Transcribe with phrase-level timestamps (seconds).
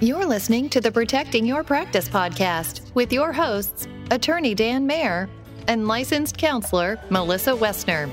[0.00, 5.26] You're listening to the Protecting Your Practice podcast with your hosts, Attorney Dan Mayer
[5.68, 8.10] and licensed counselor Melissa Westner.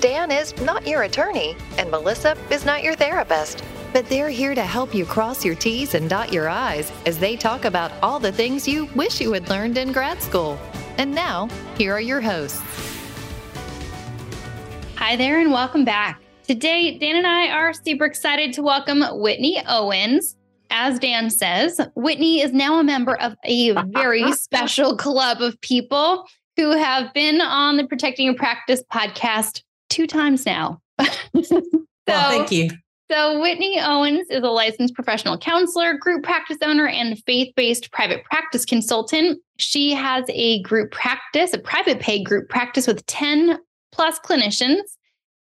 [0.00, 3.62] Dan is not your attorney, and Melissa is not your therapist,
[3.92, 7.36] but they're here to help you cross your T's and dot your I's as they
[7.36, 10.58] talk about all the things you wish you had learned in grad school.
[10.96, 12.62] And now, here are your hosts.
[14.94, 16.22] Hi there, and welcome back.
[16.44, 20.35] Today, Dan and I are super excited to welcome Whitney Owens
[20.70, 26.26] as Dan says, Whitney is now a member of a very special club of people
[26.56, 30.80] who have been on the Protecting Your Practice podcast two times now.
[31.00, 31.62] so,
[32.06, 32.70] well, thank you.
[33.10, 38.24] So, Whitney Owens is a licensed professional counselor, group practice owner, and faith based private
[38.24, 39.40] practice consultant.
[39.58, 43.58] She has a group practice, a private paid group practice with 10
[43.92, 44.80] plus clinicians.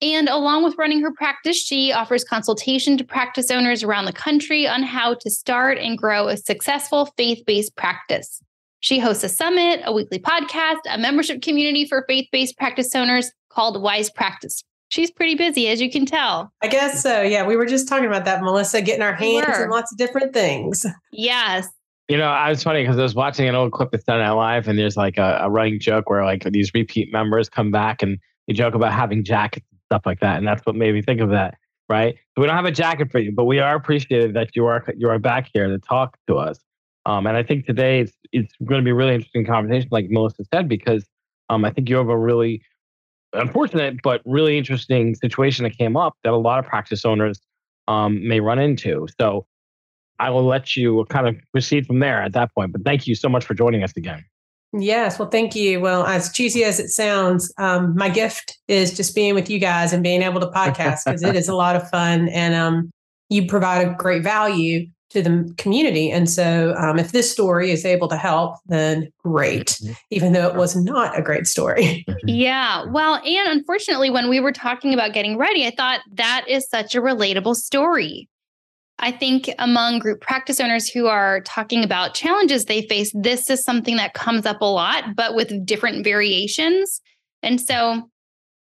[0.02, 4.66] And along with running her practice, she offers consultation to practice owners around the country
[4.66, 8.43] on how to start and grow a successful faith based practice.
[8.80, 13.30] She hosts a summit, a weekly podcast, a membership community for faith based practice owners
[13.49, 14.65] called Wise Practice.
[14.88, 16.52] She's pretty busy, as you can tell.
[16.60, 17.23] I guess so.
[17.23, 20.34] Yeah, we were just talking about that, Melissa, getting our hands on lots of different
[20.34, 20.84] things.
[21.12, 21.68] Yes.
[22.09, 24.32] You know, I was funny because I was watching an old clip that's done at
[24.32, 28.02] live, and there's like a, a running joke where like these repeat members come back
[28.02, 28.18] and
[28.49, 30.38] they joke about having jackets stuff like that.
[30.38, 31.59] And that's what made me think of that.
[31.88, 32.15] Right.
[32.35, 34.82] So we don't have a jacket for you, but we are appreciated that you are
[34.96, 36.59] you are back here to talk to us.
[37.04, 40.07] Um, and I think today it's it's going to be a really interesting conversation, like
[40.09, 41.04] Melissa said, because
[41.51, 42.62] um, I think you have a really
[43.34, 47.40] unfortunate but really interesting situation that came up that a lot of practice owners
[47.88, 49.06] um, may run into.
[49.21, 49.46] So
[50.18, 52.73] I will let you kind of proceed from there at that point.
[52.73, 54.24] But thank you so much for joining us again.
[54.73, 55.80] Yes, well, thank you.
[55.80, 59.92] Well, as cheesy as it sounds, um, my gift is just being with you guys
[59.92, 62.90] and being able to podcast because it is a lot of fun and um,
[63.28, 66.10] you provide a great value to the community.
[66.10, 69.93] And so, um, if this story is able to help, then great, mm-hmm.
[70.10, 72.04] even though it was not a great story.
[72.12, 72.28] Mm-hmm.
[72.28, 72.84] yeah.
[72.87, 76.94] Well, and unfortunately, when we were talking about getting ready, I thought that is such
[76.94, 78.28] a relatable story.
[78.99, 83.65] I think among group practice owners who are talking about challenges they face, this is
[83.65, 87.01] something that comes up a lot, but with different variations.
[87.43, 88.09] And so,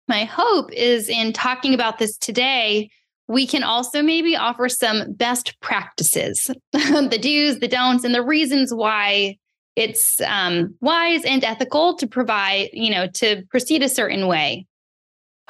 [0.06, 2.88] my hope is in talking about this today,
[3.26, 8.72] we can also maybe offer some best practices, the do's, the don'ts, and the reasons
[8.72, 9.36] why
[9.76, 14.66] it's um, wise and ethical to provide, you know, to proceed a certain way.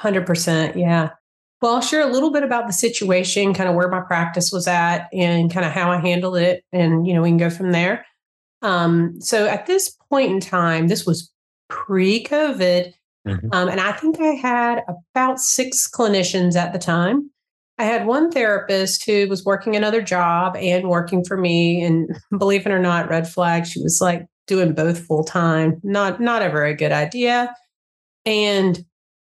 [0.01, 0.75] 100%.
[0.75, 1.09] Yeah.
[1.61, 4.67] Well, I'll share a little bit about the situation, kind of where my practice was
[4.67, 6.63] at and kind of how I handled it.
[6.71, 8.05] And, you know, we can go from there.
[8.61, 11.31] Um, so at this point in time, this was
[11.67, 12.93] pre COVID.
[13.27, 13.49] Mm-hmm.
[13.51, 17.29] Um, and I think I had about six clinicians at the time.
[17.77, 21.83] I had one therapist who was working another job and working for me.
[21.83, 25.79] And believe it or not, red flag, she was like doing both full time.
[25.83, 27.53] Not not ever a good idea.
[28.25, 28.85] And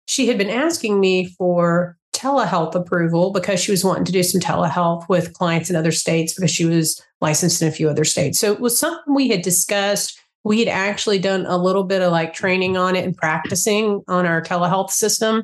[0.08, 4.40] she had been asking me for telehealth approval because she was wanting to do some
[4.40, 8.40] telehealth with clients in other states because she was licensed in a few other states.
[8.40, 10.18] So it was something we had discussed.
[10.44, 14.26] We had actually done a little bit of like training on it and practicing on
[14.26, 15.44] our telehealth system.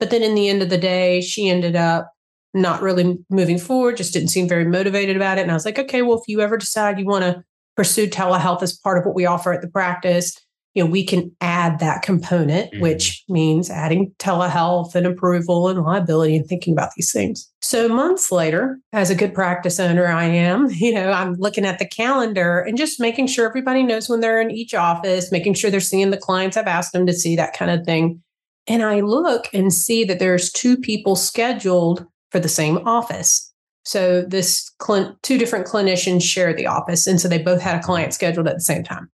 [0.00, 2.12] But then in the end of the day, she ended up
[2.54, 5.42] not really moving forward, just didn't seem very motivated about it.
[5.42, 7.44] And I was like, okay, well, if you ever decide you want to
[7.76, 10.40] pursue telehealth as part of what we offer at the practice,
[10.76, 12.82] you know, we can add that component, mm-hmm.
[12.82, 17.50] which means adding telehealth and approval and liability and thinking about these things.
[17.62, 21.78] So months later, as a good practice owner, I am, you know, I'm looking at
[21.78, 25.70] the calendar and just making sure everybody knows when they're in each office, making sure
[25.70, 28.22] they're seeing the clients I've asked them to see, that kind of thing.
[28.66, 33.50] And I look and see that there's two people scheduled for the same office.
[33.84, 37.82] So this cl- two different clinicians share the office, and so they both had a
[37.82, 39.08] client scheduled at the same time.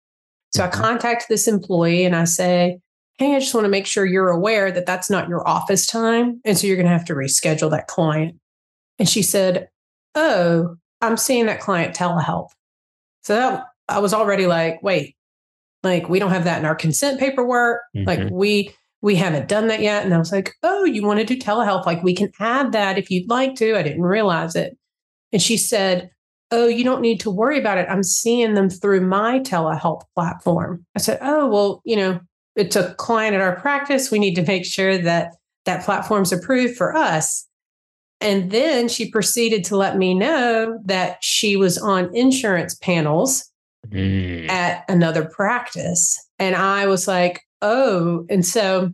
[0.53, 0.81] So I mm-hmm.
[0.81, 2.79] contact this employee and I say,
[3.19, 6.41] Hey, I just want to make sure you're aware that that's not your office time.
[6.45, 8.37] And so you're going to have to reschedule that client.
[8.99, 9.69] And she said,
[10.15, 12.51] Oh, I'm seeing that client telehealth.
[13.25, 15.17] So that, I was already like, wait,
[15.83, 17.83] like we don't have that in our consent paperwork.
[17.95, 18.07] Mm-hmm.
[18.07, 20.05] Like we, we haven't done that yet.
[20.05, 21.87] And I was like, oh, you want to do telehealth?
[21.87, 23.77] Like we can add that if you'd like to.
[23.77, 24.77] I didn't realize it.
[25.33, 26.11] And she said,
[26.53, 27.89] oh, you don't need to worry about it.
[27.89, 30.85] I'm seeing them through my telehealth platform.
[30.95, 32.21] I said, oh, well, you know,
[32.55, 34.11] it's a client at our practice.
[34.11, 35.35] We need to make sure that
[35.65, 37.49] that platform's approved for us.
[38.21, 43.51] And then she proceeded to let me know that she was on insurance panels
[43.89, 44.49] mm.
[44.49, 46.17] at another practice.
[46.39, 48.27] And I was like, oh.
[48.29, 48.91] And so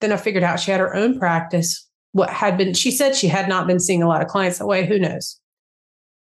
[0.00, 1.88] then I figured out she had her own practice.
[2.12, 4.66] What had been, she said she had not been seeing a lot of clients that
[4.66, 4.84] way.
[4.84, 5.40] Who knows?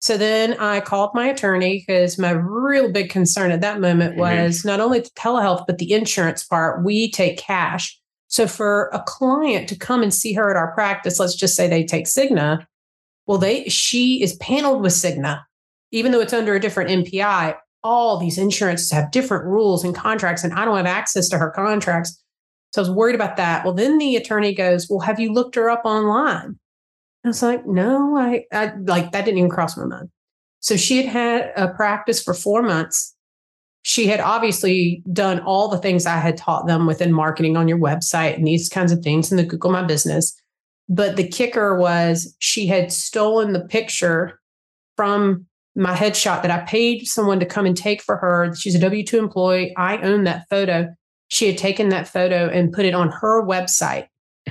[0.03, 4.19] So then I called my attorney because my real big concern at that moment Mhm.
[4.19, 6.83] was not only the telehealth, but the insurance part.
[6.83, 7.97] We take cash.
[8.27, 11.69] So for a client to come and see her at our practice, let's just say
[11.69, 12.65] they take Cigna.
[13.27, 15.43] Well, they she is paneled with Cigna,
[15.93, 17.55] even though it's under a different NPI.
[17.81, 21.49] All these insurances have different rules and contracts, and I don't have access to her
[21.49, 22.21] contracts.
[22.73, 23.63] So I was worried about that.
[23.63, 26.57] Well, then the attorney goes, Well, have you looked her up online?
[27.23, 30.09] I was like, No, I, I like that didn't even cross my mind.
[30.59, 33.15] So she had had a practice for four months.
[33.81, 37.77] She had obviously done all the things I had taught them within marketing on your
[37.77, 40.33] website and these kinds of things in the Google My Business.
[40.87, 44.39] But the kicker was she had stolen the picture
[44.95, 48.53] from my headshot that I paid someone to come and take for her.
[48.55, 49.73] She's a W 2 employee.
[49.75, 50.93] I own that photo.
[51.29, 54.07] She had taken that photo and put it on her website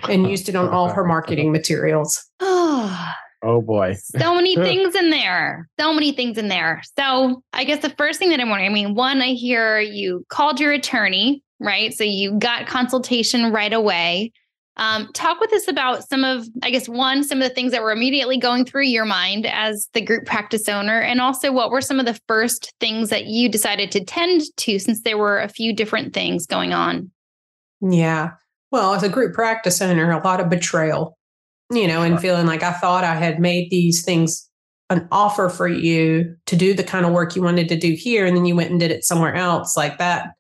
[0.09, 2.25] and used it on all her marketing materials.
[2.41, 3.13] Oh,
[3.45, 3.95] Oh boy.
[3.99, 5.69] so many things in there.
[5.79, 6.81] So many things in there.
[6.99, 10.25] So I guess the first thing that I'm wondering, I mean, one, I hear you
[10.29, 11.93] called your attorney, right?
[11.93, 14.33] So you got consultation right away.
[14.77, 17.83] Um, talk with us about some of, I guess, one, some of the things that
[17.83, 21.83] were immediately going through your mind as the group practice owner, and also what were
[21.83, 25.49] some of the first things that you decided to tend to since there were a
[25.49, 27.11] few different things going on.
[27.83, 28.31] Yeah.
[28.73, 31.17] Well, as a group practice owner, a lot of betrayal,
[31.71, 34.49] you know, and feeling like I thought I had made these things
[34.91, 38.27] an offer for you to do the kind of work you wanted to do here.
[38.27, 40.31] And then you went and did it somewhere else like that.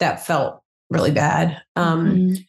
[0.00, 0.60] That felt
[0.90, 1.60] really bad.
[1.76, 2.44] Um, Mhm.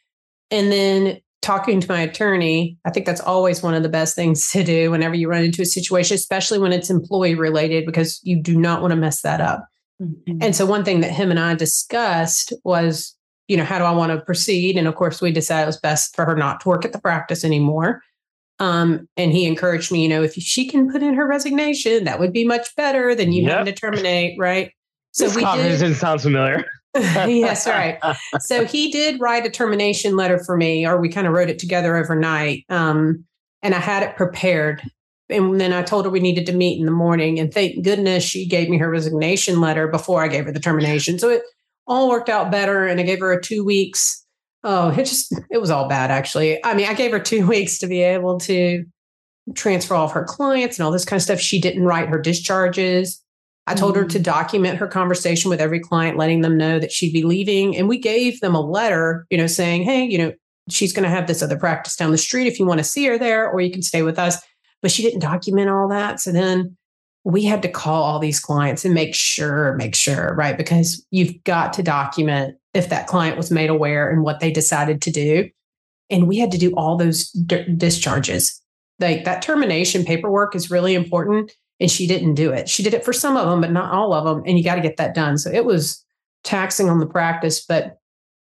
[0.52, 4.50] And then talking to my attorney, I think that's always one of the best things
[4.52, 8.42] to do whenever you run into a situation, especially when it's employee related, because you
[8.42, 9.66] do not want to mess that up.
[10.02, 10.40] Mhm.
[10.42, 13.16] And so one thing that him and I discussed was,
[13.50, 14.78] you know, how do I want to proceed?
[14.78, 17.02] And of course, we decided it was best for her not to work at the
[17.02, 18.02] practice anymore.
[18.60, 22.20] Um, and he encouraged me, you know, if she can put in her resignation, that
[22.20, 24.72] would be much better than you having to terminate, right?
[25.12, 25.96] So this we did.
[25.96, 26.64] sounds familiar.
[26.96, 28.00] yes, right.
[28.40, 31.60] So he did write a termination letter for me, or we kind of wrote it
[31.60, 32.66] together overnight.
[32.70, 33.26] Um,
[33.62, 34.82] and I had it prepared.
[35.30, 37.40] And then I told her we needed to meet in the morning.
[37.40, 41.20] And thank goodness she gave me her resignation letter before I gave her the termination.
[41.20, 41.44] So it
[41.90, 42.86] all worked out better.
[42.86, 44.26] And I gave her a two weeks.
[44.64, 46.64] Oh, it just, it was all bad, actually.
[46.64, 48.86] I mean, I gave her two weeks to be able to
[49.56, 51.40] transfer all of her clients and all this kind of stuff.
[51.40, 53.22] She didn't write her discharges.
[53.68, 54.24] I told her to mm.
[54.24, 57.78] document her conversation with every client, letting them know that she'd be leaving.
[57.78, 60.34] And we gave them a letter, you know, saying, hey, you know,
[60.70, 63.06] she's going to have this other practice down the street if you want to see
[63.06, 64.38] her there, or you can stay with us.
[64.82, 66.20] But she didn't document all that.
[66.20, 66.78] So then
[67.24, 70.58] we had to call all these clients and make sure, make sure, right?
[70.58, 75.02] Because you've got to document if that client was made aware and what they decided
[75.02, 75.50] to do.
[76.10, 78.62] And we had to do all those d- discharges.
[79.00, 82.68] Like that termination paperwork is really important and she didn't do it.
[82.68, 84.44] She did it for some of them, but not all of them.
[84.46, 85.38] And you got to get that done.
[85.38, 86.04] So it was
[86.44, 87.98] taxing on the practice, but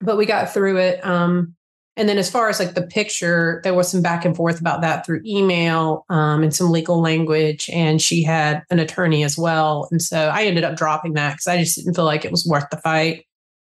[0.00, 1.04] but we got through it.
[1.06, 1.54] Um,
[1.96, 4.80] and then as far as like the picture, there was some back and forth about
[4.80, 7.68] that through email um, and some legal language.
[7.70, 9.88] And she had an attorney as well.
[9.90, 12.46] And so I ended up dropping that because I just didn't feel like it was
[12.46, 13.26] worth the fight.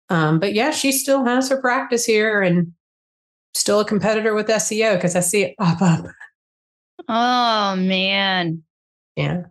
[0.10, 2.72] Um, but yeah, she still has her practice here and
[3.54, 6.06] still a competitor with SEO because I see it pop up.
[7.10, 8.64] Oh man.
[9.18, 9.44] Yeah.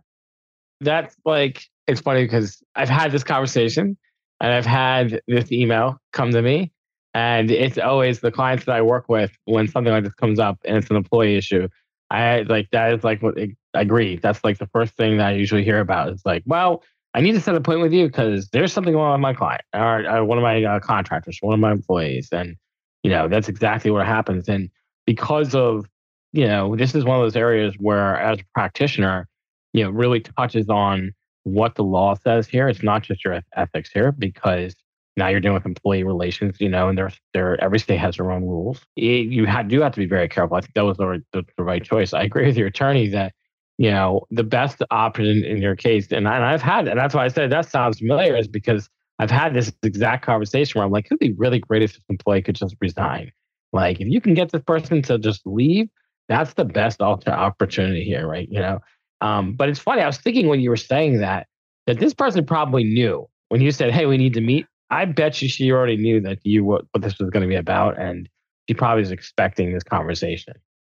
[0.81, 3.95] That's like it's funny because I've had this conversation
[4.41, 6.71] and I've had this email come to me,
[7.15, 10.59] and it's always the clients that I work with when something like this comes up
[10.65, 11.69] and it's an employee issue.
[12.11, 14.17] I like that is like what I agree.
[14.17, 16.09] That's like the first thing that I usually hear about.
[16.09, 19.13] It's like, well, I need to set a point with you because there's something wrong
[19.13, 22.57] with my client or, or one of my uh, contractors, one of my employees, and
[23.01, 24.49] you know that's exactly what happens.
[24.49, 24.69] And
[25.05, 25.87] because of
[26.33, 29.29] you know, this is one of those areas where, as a practitioner,
[29.71, 32.67] you know, really touches on what the law says here.
[32.67, 34.75] It's not just your ethics here, because
[35.17, 38.31] now you're dealing with employee relations, you know, and there's there every state has their
[38.31, 38.81] own rules.
[38.95, 40.57] It, you ha- do have to be very careful.
[40.57, 42.13] I think that was the, the, the right choice.
[42.13, 43.33] I agree with your attorney that
[43.77, 47.15] you know the best option in your case, and, I, and I've had, and that's
[47.15, 50.91] why I said that sounds familiar, is because I've had this exact conversation where I'm
[50.91, 53.31] like, it'd be really great if this employee could just resign.
[53.71, 55.87] Like, if you can get this person to just leave,
[56.27, 58.47] that's the best opportunity here, right?
[58.49, 58.79] You know,
[59.21, 60.01] um, but it's funny.
[60.01, 61.47] I was thinking when you were saying that
[61.87, 65.41] that this person probably knew when you said, "Hey, we need to meet." I bet
[65.41, 68.29] you she already knew that you what, what this was going to be about, and
[68.67, 70.53] she probably was expecting this conversation.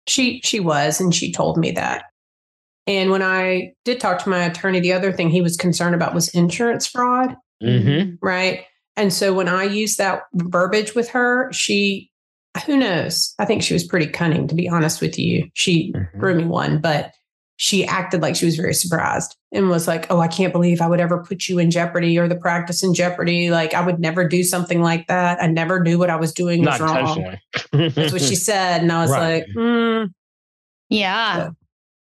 [0.06, 2.04] She she was, and she told me that.
[2.86, 6.14] And when I did talk to my attorney, the other thing he was concerned about
[6.14, 8.14] was insurance fraud, Mm-hmm.
[8.22, 8.64] right?
[8.96, 12.10] And so when I used that verbiage with her, she,
[12.66, 13.34] who knows?
[13.38, 15.48] I think she was pretty cunning, to be honest with you.
[15.54, 16.18] She Mhm.
[16.18, 17.12] threw me one, but
[17.60, 20.86] she acted like she was very surprised and was like, Oh, I can't believe I
[20.86, 23.50] would ever put you in jeopardy or the practice in jeopardy.
[23.50, 25.42] Like, I would never do something like that.
[25.42, 27.36] I never knew what I was doing was wrong.
[27.72, 28.82] That's what she said.
[28.82, 29.34] And I was Right.
[29.42, 30.04] like, hmm.
[30.88, 31.36] Yeah.
[31.36, 31.50] Yeah.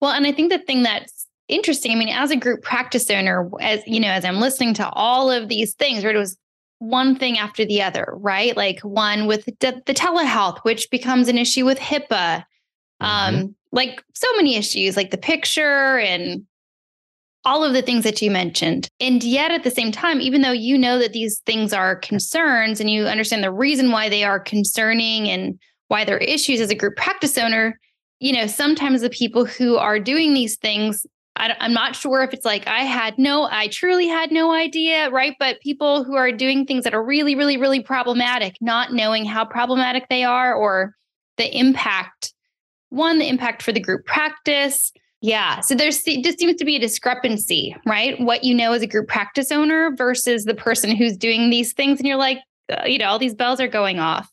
[0.01, 3.49] Well, and I think the thing that's interesting, I mean, as a group practice owner,
[3.61, 6.37] as you know, as I'm listening to all of these things, right, it was
[6.79, 8.55] one thing after the other, right?
[8.57, 12.43] Like one with the, the telehealth, which becomes an issue with HIPAA.
[12.99, 16.45] Um, like so many issues, like the picture and
[17.45, 18.89] all of the things that you mentioned.
[18.99, 22.81] And yet at the same time, even though you know that these things are concerns
[22.81, 26.75] and you understand the reason why they are concerning and why they're issues as a
[26.75, 27.79] group practice owner,
[28.19, 31.05] you know, sometimes the people who are doing these things,
[31.37, 35.09] I, am not sure if it's like I had no, I truly had no idea,
[35.09, 35.35] right?
[35.39, 39.45] But people who are doing things that are really, really, really problematic, not knowing how
[39.45, 40.95] problematic they are or
[41.37, 42.33] the impact,
[42.89, 44.91] one, the impact for the group practice.
[45.21, 45.61] Yeah.
[45.61, 48.19] So there's just seems to be a discrepancy, right?
[48.19, 51.99] What you know as a group practice owner versus the person who's doing these things.
[51.99, 52.39] And you're like,
[52.71, 54.29] uh, you know, all these bells are going off.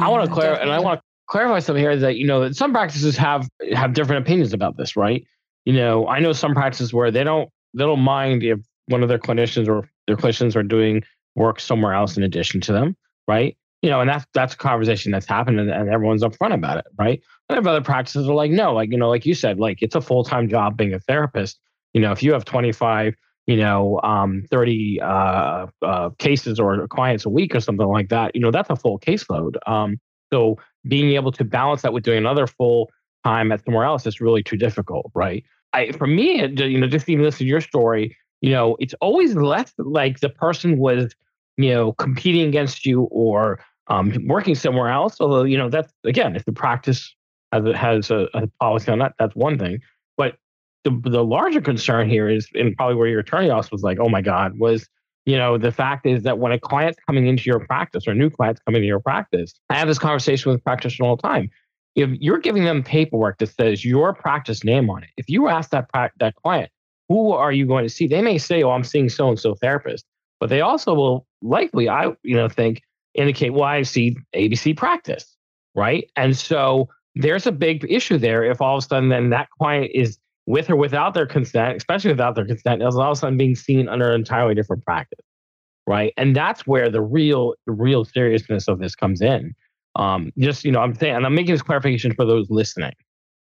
[0.00, 2.40] I want to Yeah, clarify, and I want to clarify something here that you know
[2.40, 5.24] that some practices have have different opinions about this, right?
[5.64, 9.08] You know, I know some practices where they don't they don't mind if one of
[9.08, 11.02] their clinicians or their clinicians are doing
[11.34, 12.96] work somewhere else in addition to them,
[13.26, 13.56] right?
[13.82, 16.86] You know, and that's that's a conversation that's happened, and, and everyone's upfront about it,
[16.98, 17.20] right?
[17.48, 19.82] And I have other practices are like, no, like you know, like you said, like
[19.82, 21.60] it's a full time job being a therapist.
[21.92, 23.14] You know, if you have twenty five
[23.46, 28.34] you know, um, 30 uh, uh, cases or clients a week or something like that,
[28.34, 29.54] you know, that's a full caseload.
[29.68, 29.98] Um,
[30.32, 32.90] so being able to balance that with doing another full
[33.24, 35.44] time at somewhere else is really too difficult, right?
[35.72, 39.34] I, for me, you know, just even listening to your story, you know, it's always
[39.34, 41.14] less like the person was,
[41.56, 45.16] you know, competing against you or um, working somewhere else.
[45.20, 47.14] Although, you know, that's again, if the practice
[47.52, 49.80] has a, has a, a policy on that, that's one thing.
[50.16, 50.36] But
[50.84, 54.08] the, the larger concern here is, and probably where your attorney also was like, oh
[54.08, 54.88] my God, was,
[55.24, 58.30] you know, the fact is that when a client's coming into your practice or new
[58.30, 61.50] clients coming into your practice, I have this conversation with practitioners all the time.
[61.96, 65.70] If you're giving them paperwork that says your practice name on it, if you ask
[65.70, 65.88] that
[66.20, 66.70] that client,
[67.08, 68.06] who are you going to see?
[68.06, 70.04] They may say, oh, I'm seeing so and so therapist,
[70.38, 72.82] but they also will likely, I you know, think
[73.14, 75.36] indicate, well, I see ABC practice,
[75.74, 76.10] right?
[76.16, 79.90] And so there's a big issue there if all of a sudden then that client
[79.94, 83.36] is with or without their consent, especially without their consent, is all of a sudden
[83.36, 85.24] being seen under an entirely different practice,
[85.86, 86.12] right?
[86.16, 89.54] And that's where the real, the real seriousness of this comes in.
[89.96, 92.92] Um, just you know, I'm saying, and I'm making this clarification for those listening,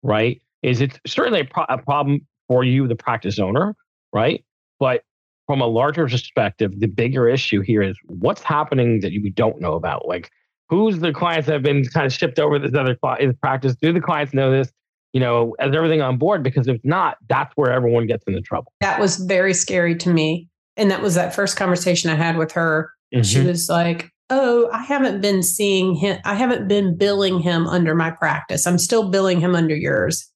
[0.04, 0.42] right?
[0.64, 3.76] Is it's certainly a, pro- a problem for you, the practice owner,
[4.14, 4.44] right?
[4.80, 5.04] But
[5.48, 9.74] from a larger perspective, the bigger issue here is what's happening that we don't know
[9.74, 10.08] about.
[10.08, 10.32] Like,
[10.70, 12.96] who's the clients that have been kind of shipped over this other
[13.42, 13.76] practice?
[13.76, 14.72] Do the clients know this?
[15.14, 16.44] You know, is everything on board?
[16.44, 18.74] Because if not, that's where everyone gets into trouble.
[18.82, 20.50] That was very scary to me.
[20.78, 22.92] And that was that first conversation I had with her.
[23.22, 23.46] She Mhm.
[23.48, 26.18] was like, Oh, I haven't been seeing him.
[26.26, 28.66] I haven't been billing him under my practice.
[28.66, 30.28] I'm still billing him under yours.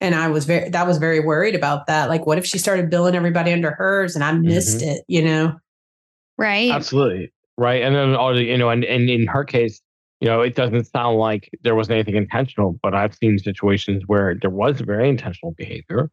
[0.00, 2.08] And I was very, that was very worried about that.
[2.08, 4.90] Like, what if she started billing everybody under hers and I missed mm-hmm.
[4.90, 5.56] it, you know?
[6.38, 6.70] Right.
[6.70, 7.32] Absolutely.
[7.58, 7.82] Right.
[7.82, 9.82] And then all the, you know, and, and in her case,
[10.20, 14.34] you know, it doesn't sound like there was anything intentional, but I've seen situations where
[14.40, 16.10] there was very intentional behavior,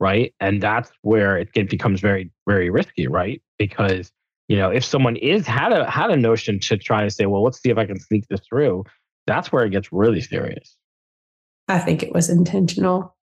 [0.00, 0.34] right?
[0.40, 3.42] And that's where it, it becomes very, very risky, right?
[3.58, 4.12] Because,
[4.48, 7.42] you know, if someone is had a had a notion to try to say, well,
[7.42, 8.84] let's see if I can sneak this through,
[9.26, 10.76] that's where it gets really serious.
[11.68, 13.15] I think it was intentional.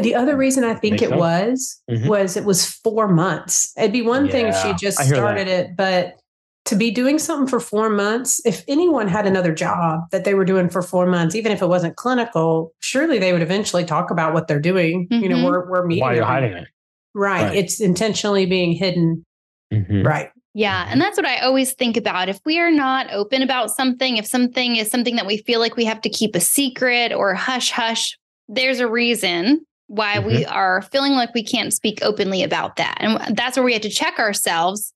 [0.00, 1.18] The other reason I think Makes it sense.
[1.20, 2.06] was Mhm.
[2.08, 3.72] was it was four months.
[3.76, 5.14] It'd be one thing if she just I that.
[5.14, 6.14] started it, but
[6.66, 10.44] to be doing something for four months, if anyone had another job that they were
[10.44, 14.34] doing for four months, even if it wasn't clinical, surely they would eventually talk about
[14.34, 15.06] what they're doing.
[15.10, 15.44] You know, Mhm.
[15.46, 16.02] we're we're meeting.
[16.04, 16.68] Why you're every- hiding it.
[17.14, 17.42] Right.
[17.44, 17.56] Right.
[17.56, 19.24] It's intentionally being hidden.
[19.72, 20.04] Mhm.
[20.04, 20.28] Right.
[20.54, 20.86] Yeah.
[20.90, 22.28] And that's what I always think about.
[22.28, 25.76] If we are not open about something, if something is something that we feel like
[25.76, 30.52] we have to keep a secret or hush hush, there's a reason why we mm-hmm.
[30.52, 32.98] are feeling like we can't speak openly about that.
[33.00, 34.92] And that's where we have to check ourselves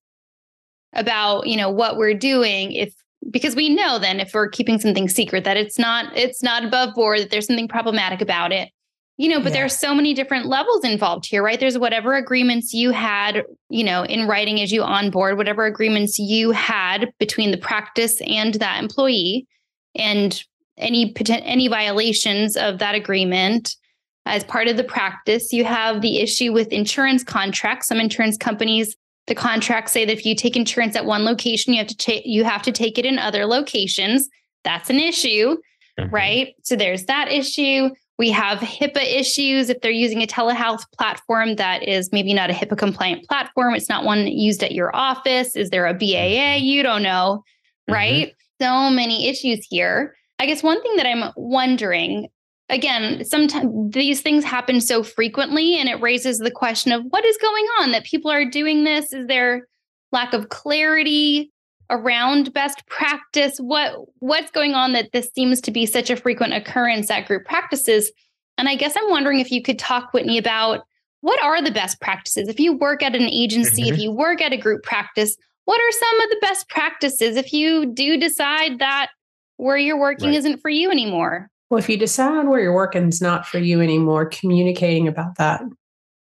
[0.92, 2.94] about, you know, what we're doing if
[3.30, 6.94] because we know then if we're keeping something secret that it's not it's not above
[6.94, 8.70] board that there's something problematic about it
[9.16, 9.60] you know but Yeah.
[9.60, 14.02] there's so many different levels involved here right there's whatever agreements you had you know
[14.02, 19.46] in writing as you onboard whatever agreements you had between the practice and that employee
[19.94, 20.42] and
[20.76, 23.76] any poten- any violations of that agreement
[24.26, 28.96] as part of the practice you have the issue with insurance contracts some insurance companies
[29.28, 32.22] the contracts say that if you take insurance at one location you have to take
[32.24, 34.28] you have to take it in other locations
[34.64, 35.56] that's an issue
[35.98, 36.12] Mhm.
[36.12, 36.54] right?
[36.62, 37.90] So there's that issue.
[38.18, 42.52] We have HIPAA issues if they're using a telehealth platform that is maybe not a
[42.52, 43.74] HIPAA compliant platform.
[43.74, 45.56] It's not one used at your office.
[45.56, 46.56] Is there a BAA?
[46.56, 46.64] Mm-hmm.
[46.64, 47.42] You don't know,
[47.88, 47.92] mm-hmm.
[47.92, 48.28] right?
[48.28, 48.64] Mm-hmm.
[48.64, 50.14] So many issues here.
[50.38, 52.28] I guess one thing that I'm wondering
[52.72, 57.36] again, sometimes these things happen so frequently and it raises the question of what is
[57.36, 59.12] going on that people are doing this?
[59.12, 59.68] Is there
[60.10, 61.52] lack of clarity
[61.90, 63.58] around best practice?
[63.58, 67.44] What what's going on that this seems to be such a frequent occurrence at group
[67.44, 68.10] practices?
[68.58, 70.80] And I guess I'm wondering if you could talk, Whitney, about
[71.20, 72.48] what are the best practices?
[72.48, 73.94] If you work at an agency, mm-hmm.
[73.94, 75.36] if you work at a group practice,
[75.66, 79.10] what are some of the best practices if you do decide that
[79.58, 80.38] where you're working right.
[80.38, 81.48] isn't for you anymore?
[81.72, 85.62] Well, if you decide where you're working is not for you anymore, communicating about that,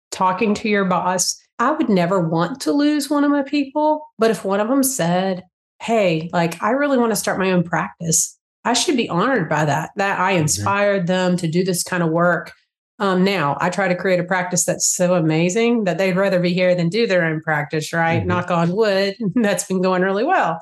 [0.09, 1.37] talking to your boss.
[1.59, 4.83] I would never want to lose one of my people, but if one of them
[4.83, 5.43] said,
[5.81, 9.65] Hey, like, I really want to start my own practice, I should be honored by
[9.65, 10.43] that, that I mm-hmm.
[10.43, 12.53] inspired them to do this kind of work.
[12.99, 16.53] Um, now I try to create a practice that's so amazing that they'd rather be
[16.53, 18.19] here than do their own practice, right?
[18.19, 18.29] Mm-hmm.
[18.29, 19.17] Knock on wood.
[19.35, 20.61] that's been going really well.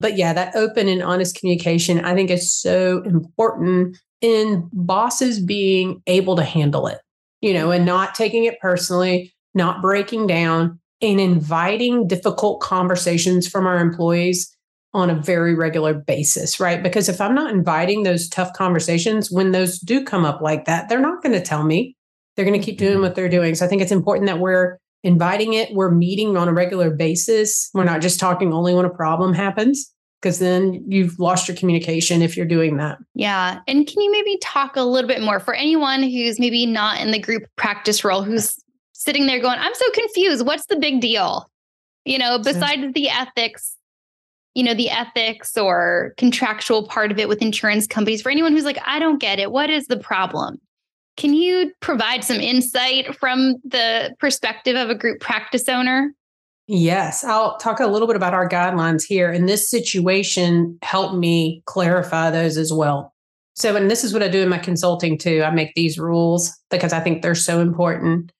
[0.00, 6.02] But yeah, that open and honest communication, I think is so important in bosses being
[6.06, 6.98] able to handle it,
[7.40, 13.66] you know, and not taking it personally, not breaking down, and inviting difficult conversations from
[13.66, 14.54] our employees
[14.92, 16.82] on a very regular basis, right?
[16.82, 20.88] Because if I'm not inviting those tough conversations, when those do come up like that,
[20.88, 21.96] they're not going to tell me.
[22.34, 23.02] They're going to keep doing mm-hmm.
[23.02, 23.54] what they're doing.
[23.54, 25.72] So I think it's important that we're inviting it.
[25.72, 27.70] We're meeting on a regular basis.
[27.74, 32.20] We're not just talking only when a problem happens because then you've lost your communication
[32.20, 32.98] if you're doing that.
[33.14, 33.60] Yeah.
[33.66, 37.10] And can you maybe talk a little bit more for anyone who's maybe not in
[37.10, 38.58] the group practice role, who's
[38.92, 40.44] sitting there going, I'm so confused.
[40.44, 41.50] What's the big deal?
[42.04, 43.76] You know, besides the ethics,
[44.54, 48.64] you know, the ethics or contractual part of it with insurance companies, for anyone who's
[48.64, 50.60] like, I don't get it, what is the problem?
[51.20, 56.14] Can you provide some insight from the perspective of a group practice owner?
[56.66, 59.30] Yes, I'll talk a little bit about our guidelines here.
[59.30, 63.12] And this situation helped me clarify those as well.
[63.54, 65.42] So, and this is what I do in my consulting too.
[65.44, 68.32] I make these rules because I think they're so important.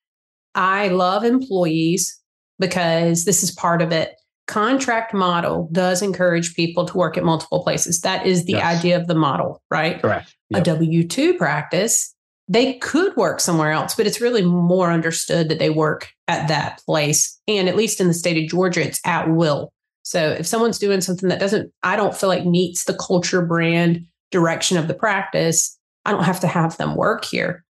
[0.54, 2.18] I love employees
[2.58, 4.14] because this is part of it.
[4.46, 8.00] Contract model does encourage people to work at multiple places.
[8.00, 8.78] That is the yes.
[8.78, 10.00] idea of the model, right?
[10.00, 10.34] Correct.
[10.48, 10.62] Yep.
[10.62, 12.14] A W 2 practice
[12.50, 16.82] they could work somewhere else, but it's really more understood that they work at that
[16.84, 17.40] place.
[17.46, 19.72] And at least in the state of Georgia, it's at will.
[20.02, 24.04] So if someone's doing something that doesn't, I don't feel like meets the culture brand
[24.32, 27.64] direction of the practice, I don't have to have them work here.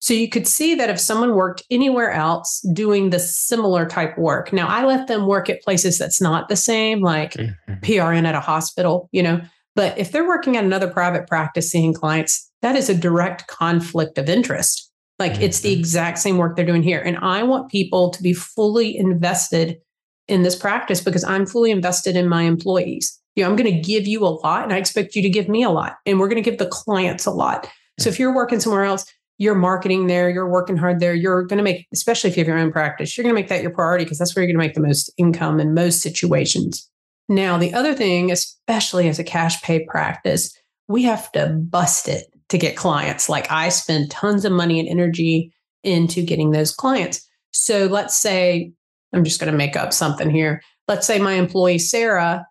[0.00, 4.52] So you could see that if someone worked anywhere else doing the similar type work.
[4.52, 7.72] Now I let them work at places that's not the same, like mm-hmm.
[7.80, 9.40] PRN at a hospital, you know.
[9.74, 14.18] But if they're working at another private practice seeing clients, that is a direct conflict
[14.18, 14.90] of interest.
[15.20, 15.42] Like mm-hmm.
[15.42, 15.78] it's the mm-hmm.
[15.78, 17.00] exact same work they're doing here.
[17.00, 19.78] And I want people to be fully invested
[20.26, 23.16] in this practice because I'm fully invested in my employees.
[23.36, 25.48] You know, I'm going to give you a lot and I expect you to give
[25.48, 25.98] me a lot.
[26.06, 27.70] And we're going to give the clients a lot.
[28.00, 29.06] So if you're working somewhere else,
[29.38, 32.48] you're marketing there, you're working hard there, you're going to make, especially if you have
[32.48, 34.60] your own practice, you're going to make that your priority because that's where you're going
[34.60, 36.90] to make the most income in most situations.
[37.28, 40.52] Now, the other thing, especially as a cash pay practice,
[40.88, 43.28] we have to bust it to get clients.
[43.28, 47.26] Like I spend tons of money and energy into getting those clients.
[47.50, 48.72] So let's say,
[49.12, 50.62] I'm just going to make up something here.
[50.88, 52.46] Let's say my employee, Sarah,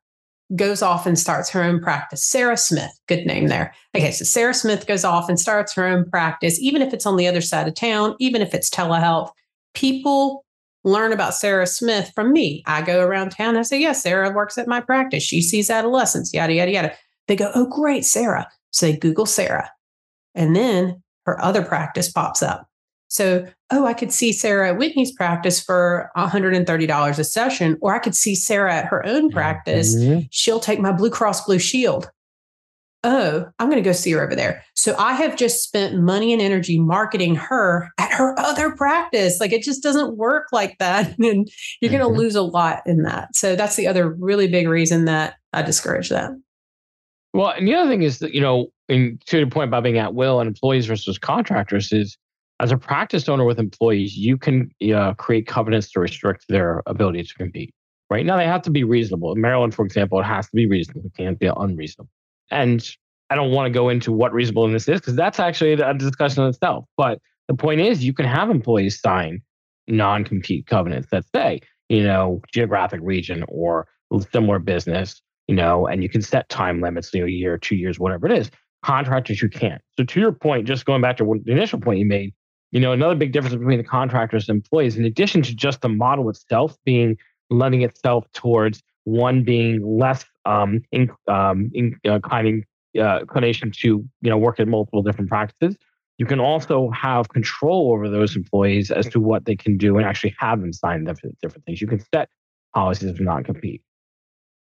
[0.55, 2.23] goes off and starts her own practice.
[2.23, 3.73] Sarah Smith, good name there.
[3.95, 7.17] Okay, so Sarah Smith goes off and starts her own practice, even if it's on
[7.17, 9.31] the other side of town, even if it's telehealth.
[9.73, 10.45] People
[10.83, 12.63] learn about Sarah Smith from me.
[12.67, 13.57] I go around town.
[13.57, 15.23] I say, yes, Sarah works at my practice.
[15.23, 16.93] She sees adolescents, yada, yada, yada.
[17.27, 18.47] They go, oh, great, Sarah.
[18.69, 19.71] So they Google Sarah.
[20.35, 22.67] And then her other practice pops up.
[23.07, 27.99] So, oh, I could see Sarah at Whitney's practice for $130 a session, or I
[27.99, 29.95] could see Sarah at her own practice.
[29.95, 30.21] Mm-hmm.
[30.31, 32.09] She'll take my Blue Cross Blue Shield.
[33.03, 34.63] Oh, I'm going to go see her over there.
[34.73, 39.39] So I have just spent money and energy marketing her at her other practice.
[39.39, 41.09] Like it just doesn't work like that.
[41.19, 41.47] And
[41.79, 41.99] you're mm-hmm.
[41.99, 43.35] going to lose a lot in that.
[43.35, 46.31] So that's the other really big reason that I discourage that.
[47.33, 49.97] Well, and the other thing is that, you know, in, to the point about being
[49.97, 52.17] at will and employees versus contractors is
[52.59, 57.23] as a practice owner with employees, you can uh, create covenants to restrict their ability
[57.23, 57.73] to compete.
[58.09, 59.33] Right now, they have to be reasonable.
[59.33, 61.01] In Maryland, for example, it has to be reasonable.
[61.05, 62.09] It can't be unreasonable.
[62.51, 62.87] And
[63.29, 66.49] I don't want to go into what reasonableness is because that's actually a discussion in
[66.49, 66.85] itself.
[66.95, 69.41] But the point is, you can have employees sign
[69.87, 73.87] non compete covenants that say, you know, geographic region or
[74.31, 77.75] similar business, you know, and you can set time limits, you know, a year, two
[77.75, 78.51] years, whatever it is
[78.85, 79.81] contractors who can't.
[79.97, 82.33] So to your point, just going back to the initial point you made,
[82.71, 85.89] you know, another big difference between the contractors and employees, in addition to just the
[85.89, 87.17] model itself being
[87.49, 93.87] lending itself towards one being less um, in, um, in, uh, uh, inclination to
[94.21, 95.77] you know work at multiple different practices.
[96.17, 100.05] You can also have control over those employees as to what they can do and
[100.05, 101.81] actually have them sign different, different things.
[101.81, 102.29] You can set
[102.73, 103.81] policies of non-compete.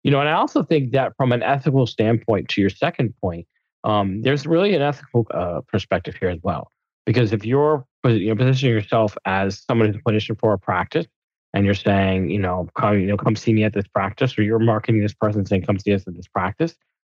[0.04, 3.46] You know, and I also think that from an ethical standpoint, to your second point,
[3.84, 6.70] um, there's really an ethical uh, perspective here as well.
[7.04, 11.06] Because if you're you know, positioning yourself as someone who's a clinician for a practice,
[11.54, 14.42] and you're saying, you know, come, you know, come see me at this practice, or
[14.42, 16.74] you're marketing this person saying, come see us at this practice,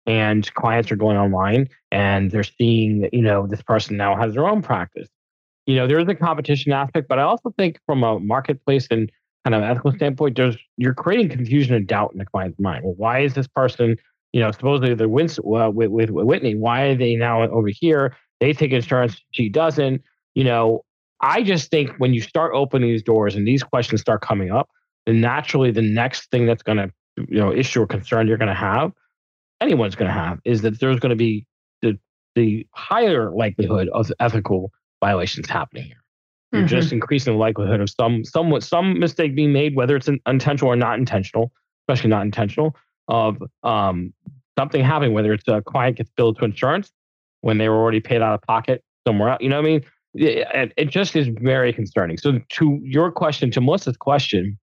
[0.06, 4.34] and clients are going online and they're seeing that, you know, this person now has
[4.34, 5.08] their own practice.
[5.65, 9.10] You know, there is a competition aspect, but I also think from a marketplace and
[9.45, 12.84] kind of ethical standpoint, there's you're creating confusion and doubt in the client's mind.
[12.84, 13.97] Well, why is this person,
[14.34, 18.17] you know, supposedly they're with, with, with Whitney, why are they now over here?
[18.39, 20.02] They take insurance, she doesn't.
[20.36, 20.84] You know,
[21.22, 24.69] I just think when you start opening these doors and these questions start coming up,
[25.06, 26.91] then naturally the next thing that's going to,
[27.30, 28.91] you know, issue or concern you're going to have,
[29.62, 31.46] anyone's going to have, is that there's going to be
[31.82, 31.98] the
[32.36, 36.04] the higher likelihood of ethical violations happening here.
[36.52, 36.67] You're mm-hmm.
[36.69, 40.76] just increasing the likelihood of some some some mistake being made, whether it's intentional or
[40.76, 41.52] not intentional,
[41.84, 42.76] especially not intentional,
[43.08, 44.13] of um,
[44.58, 46.92] something happening, whether it's a client gets billed to insurance
[47.42, 49.39] when they were already paid out of pocket somewhere else.
[49.42, 49.86] You know what I mean?
[50.16, 52.18] it, it just is very concerning.
[52.18, 54.58] So to your question, to Melissa's question,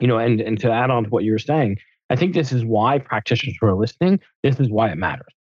[0.00, 1.78] you know, and, and to add on to what you were saying,
[2.10, 5.32] I think this is why practitioners who are listening, this is why it matters,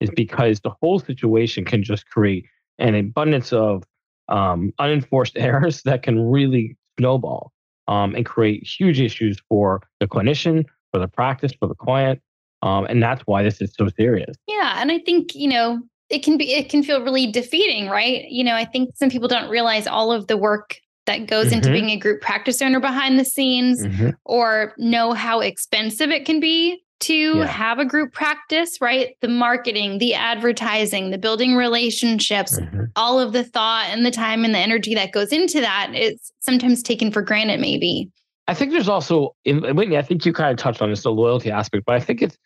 [0.00, 2.46] is because the whole situation can just create
[2.78, 3.84] an abundance of
[4.28, 7.52] um, unenforced errors that can really snowball
[7.88, 12.20] um, and create huge issues for the clinician, for the practice, for the client.
[12.62, 14.36] Um, and that's why this is so serious.
[14.48, 14.80] Yeah.
[14.80, 18.44] And I think, you know, it can be it can feel really defeating right you
[18.44, 21.56] know i think some people don't realize all of the work that goes mm-hmm.
[21.56, 24.10] into being a group practice owner behind the scenes mm-hmm.
[24.24, 27.46] or know how expensive it can be to yeah.
[27.46, 32.84] have a group practice right the marketing the advertising the building relationships mm-hmm.
[32.94, 36.32] all of the thought and the time and the energy that goes into that it's
[36.40, 38.10] sometimes taken for granted maybe
[38.48, 41.10] i think there's also in whitney i think you kind of touched on this the
[41.10, 42.38] loyalty aspect but i think it's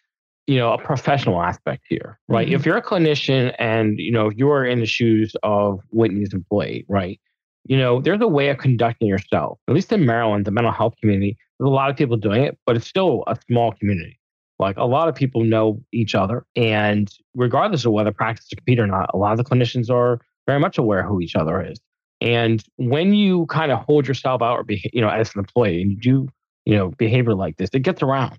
[0.47, 2.49] you know a professional aspect here right?
[2.49, 2.57] Mm-hmm.
[2.57, 6.85] if you're a clinician and you know if you're in the shoes of whitney's employee
[6.89, 7.21] right?
[7.67, 10.95] You know there's a way of conducting yourself at least in maryland the mental health
[11.01, 14.19] community there's a lot of people doing it but it's still a small community.
[14.59, 18.81] Like a lot of people know each other and regardless of whether practice to compete
[18.81, 21.79] or not a lot of the clinicians are very much aware who each other is
[22.21, 25.83] and when you kind of hold yourself out or be, you know as an employee
[25.83, 26.29] and you do
[26.65, 28.39] you know behavior like this it gets around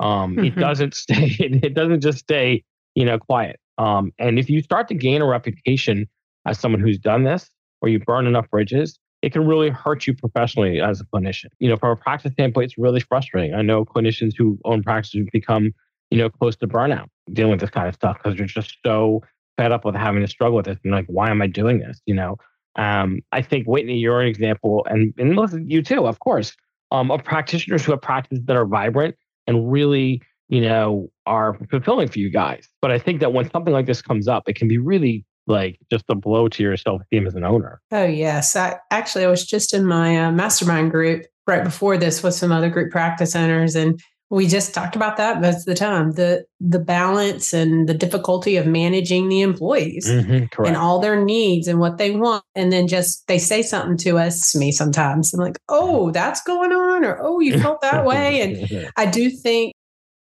[0.00, 0.44] um, mm-hmm.
[0.44, 1.36] It doesn't stay.
[1.38, 2.64] It doesn't just stay,
[2.94, 3.60] you know, quiet.
[3.78, 6.08] Um, and if you start to gain a reputation
[6.46, 10.14] as someone who's done this, or you burn enough bridges, it can really hurt you
[10.14, 11.46] professionally as a clinician.
[11.58, 13.54] You know, from a practice standpoint, it's really frustrating.
[13.54, 15.72] I know clinicians who own practices become,
[16.10, 19.22] you know, close to burnout dealing with this kind of stuff because they're just so
[19.56, 20.78] fed up with having to struggle with it.
[20.84, 22.00] And like, why am I doing this?
[22.06, 22.36] You know,
[22.76, 26.56] um, I think Whitney, you're an example, and and listen, you too, of course,
[26.90, 32.08] um, of practitioners who have practices that are vibrant and really, you know, are fulfilling
[32.08, 32.68] for you guys.
[32.80, 35.78] But I think that when something like this comes up, it can be really like
[35.90, 37.80] just a blow to your self esteem as an owner.
[37.90, 38.56] Oh, yes.
[38.56, 42.52] I, actually, I was just in my uh, mastermind group right before this with some
[42.52, 43.76] other group practice owners.
[43.76, 46.12] And we just talked about that most of the time.
[46.12, 51.68] The the balance and the difficulty of managing the employees mm-hmm, and all their needs
[51.68, 55.32] and what they want and then just they say something to us me sometimes.
[55.34, 59.30] I'm like oh that's going on or oh you felt that way and i do
[59.30, 59.74] think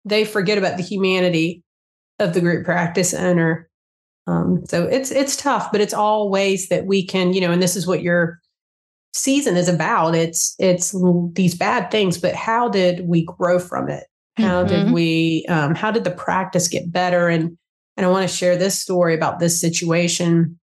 [0.06, 1.62] they forget about the humanity
[2.20, 3.70] of the group practice owner.
[4.28, 7.62] Um, so it's it's tough but it's all ways that we can you know and
[7.62, 8.39] this is what you're
[9.14, 10.16] season is about.
[10.16, 10.96] It's it's
[11.34, 14.06] these bad things, but how did we grow from it?
[14.38, 14.68] How mm-hmm.
[14.68, 15.46] did we?
[15.50, 17.28] Um, how did the practice get better?
[17.28, 17.58] And
[17.98, 20.60] and I want to share this story about this situation.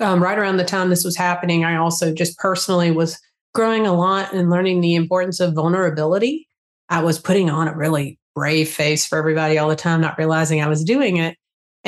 [0.00, 3.18] Um, right around the time this was happening, I also just personally was
[3.54, 6.46] growing a lot and learning the importance of vulnerability.
[6.90, 10.60] I was putting on a really brave face for everybody all the time, not realizing
[10.60, 11.36] I was doing it.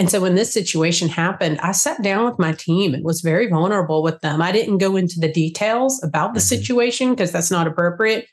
[0.01, 3.49] And so when this situation happened, I sat down with my team and was very
[3.49, 4.41] vulnerable with them.
[4.41, 6.57] I didn't go into the details about the mm-hmm.
[6.57, 8.27] situation because that's not appropriate,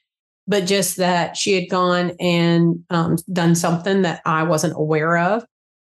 [0.47, 5.43] but just that she had gone and um, done something that I wasn't aware of.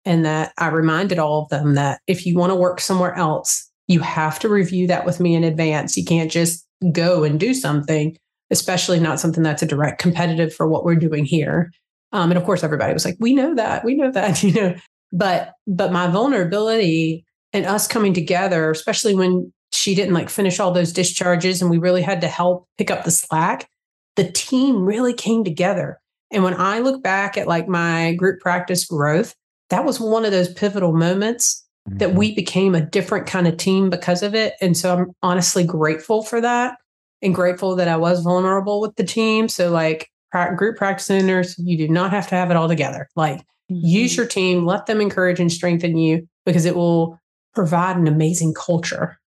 [0.05, 3.71] And that I reminded all of them that if you want to work somewhere else,
[3.87, 5.97] you have to review that with me in advance.
[5.97, 8.17] You can't just go and do something,
[8.51, 11.71] especially not something that's a direct competitive for what we're doing here.
[12.11, 14.75] Um, and of course, everybody was like, "We know that, we know that," you know.
[15.13, 20.73] But but my vulnerability and us coming together, especially when she didn't like finish all
[20.73, 23.69] those discharges and we really had to help pick up the slack,
[24.17, 25.99] the team really came together.
[26.31, 29.35] And when I look back at like my group practice growth,
[29.71, 32.37] that was one of those pivotal moments that we mm-hmm.
[32.37, 34.55] became a different kind of team because of it.
[34.61, 36.77] And so I'm honestly grateful for that
[37.23, 39.49] and grateful that I was vulnerable with the team.
[39.49, 40.11] So, like
[40.57, 43.09] group practice owners, you do not have to have it all together.
[43.17, 43.87] Like, mm-hmm.
[43.87, 47.19] use your team, let them encourage and strengthen you because it will
[47.55, 49.19] provide an amazing culture.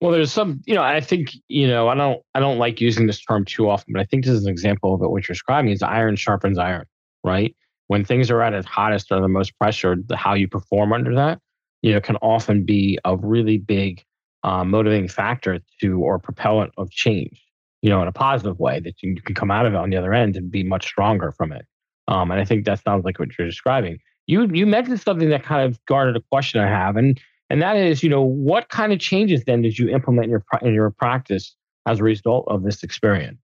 [0.00, 3.06] Well, there's some, you know, I think, you know, I don't, I don't like using
[3.06, 5.08] this term too often, but I think this is an example of it.
[5.08, 6.84] What you're describing is iron sharpens iron,
[7.22, 7.54] right?
[7.86, 11.14] When things are at its hottest or the most pressured, the, how you perform under
[11.14, 11.38] that,
[11.82, 14.02] you know, can often be a really big
[14.42, 17.42] uh, motivating factor to or propellant of change,
[17.80, 19.96] you know, in a positive way that you can come out of it on the
[19.96, 21.64] other end and be much stronger from it.
[22.08, 23.98] Um, and I think that sounds like what you're describing.
[24.26, 27.76] You you mentioned something that kind of garnered a question I have, and and that
[27.76, 30.90] is, you know, what kind of changes then did you implement in your in your
[30.90, 31.54] practice
[31.86, 33.38] as a result of this experience?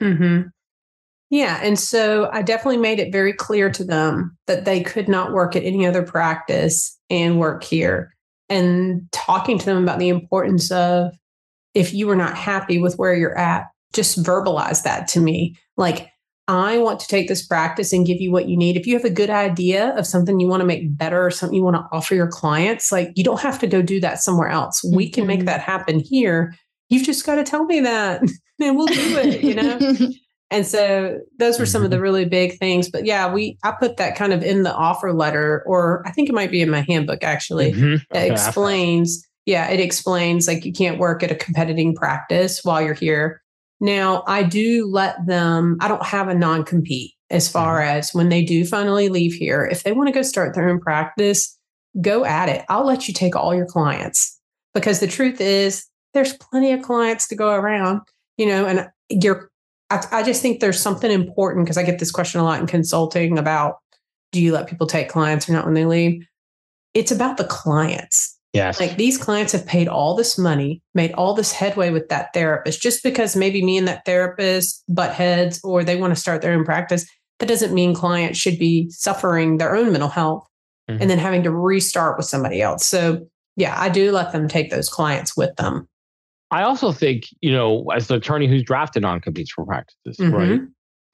[0.00, 0.42] Hmm.
[1.30, 5.32] Yeah, and so I definitely made it very clear to them that they could not
[5.32, 8.14] work at any other practice and work here.
[8.50, 11.14] And talking to them about the importance of
[11.72, 15.56] if you were not happy with where you're at, just verbalize that to me.
[15.78, 16.11] Like
[16.48, 18.76] I want to take this practice and give you what you need.
[18.76, 21.56] If you have a good idea of something you want to make better or something
[21.56, 24.48] you want to offer your clients, like you don't have to go do that somewhere
[24.48, 24.82] else.
[24.84, 25.46] We can make mm-hmm.
[25.46, 26.54] that happen here.
[26.88, 28.22] You've just got to tell me that
[28.60, 30.08] and we'll do it, you know?
[30.50, 32.02] and so those were some of the mm-hmm.
[32.02, 32.90] really big things.
[32.90, 36.28] But yeah, we I put that kind of in the offer letter, or I think
[36.28, 37.72] it might be in my handbook actually.
[37.72, 38.16] Mm-hmm.
[38.16, 42.94] It explains, yeah, it explains like you can't work at a competing practice while you're
[42.94, 43.41] here
[43.82, 47.98] now, I do let them, I don't have a non compete as far mm-hmm.
[47.98, 49.64] as when they do finally leave here.
[49.64, 51.58] If they want to go start their own practice,
[52.00, 52.64] go at it.
[52.68, 54.38] I'll let you take all your clients
[54.72, 58.02] because the truth is there's plenty of clients to go around,
[58.36, 59.50] you know, and you're,
[59.90, 62.68] I, I just think there's something important because I get this question a lot in
[62.68, 63.78] consulting about
[64.30, 66.24] do you let people take clients or not when they leave?
[66.94, 68.31] It's about the clients.
[68.52, 68.78] Yes.
[68.78, 72.82] Like these clients have paid all this money, made all this headway with that therapist.
[72.82, 76.52] Just because maybe me and that therapist butt heads or they want to start their
[76.52, 80.46] own practice, that doesn't mean clients should be suffering their own mental health
[80.88, 81.00] mm-hmm.
[81.00, 82.84] and then having to restart with somebody else.
[82.86, 85.88] So, yeah, I do let them take those clients with them.
[86.50, 90.34] I also think, you know, as the attorney who's drafted non competes for practices, mm-hmm.
[90.34, 90.60] right?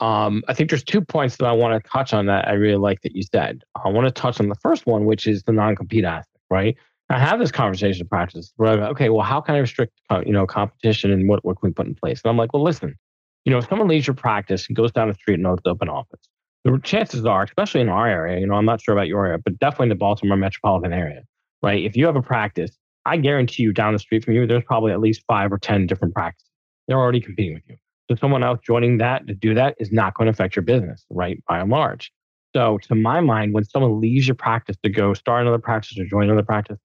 [0.01, 2.77] Um, I think there's two points that I want to touch on that I really
[2.77, 3.63] like that you said.
[3.85, 6.77] I want to touch on the first one, which is the non compete aspect, right?
[7.11, 9.95] I have this conversation in practice where I'm, like, okay, well, how can I restrict,
[10.11, 12.21] uh, you know, competition and what, what can we put in place?
[12.23, 12.97] And I'm like, well, listen,
[13.45, 15.81] you know, if someone leaves your practice and goes down the street and opens up
[15.81, 16.21] an office,
[16.65, 19.39] the chances are, especially in our area, you know, I'm not sure about your area,
[19.43, 21.23] but definitely in the Baltimore metropolitan area,
[21.63, 21.83] right?
[21.83, 24.93] If you have a practice, I guarantee you down the street from you, there's probably
[24.93, 26.51] at least five or 10 different practices.
[26.89, 27.77] They're already competing with you.
[28.11, 31.07] So someone else joining that to do that is not going to affect your business,
[31.09, 31.43] right?
[31.49, 32.13] By and large.
[32.55, 36.05] So to my mind, when someone leaves your practice to go start another practice or
[36.05, 36.79] join another practice,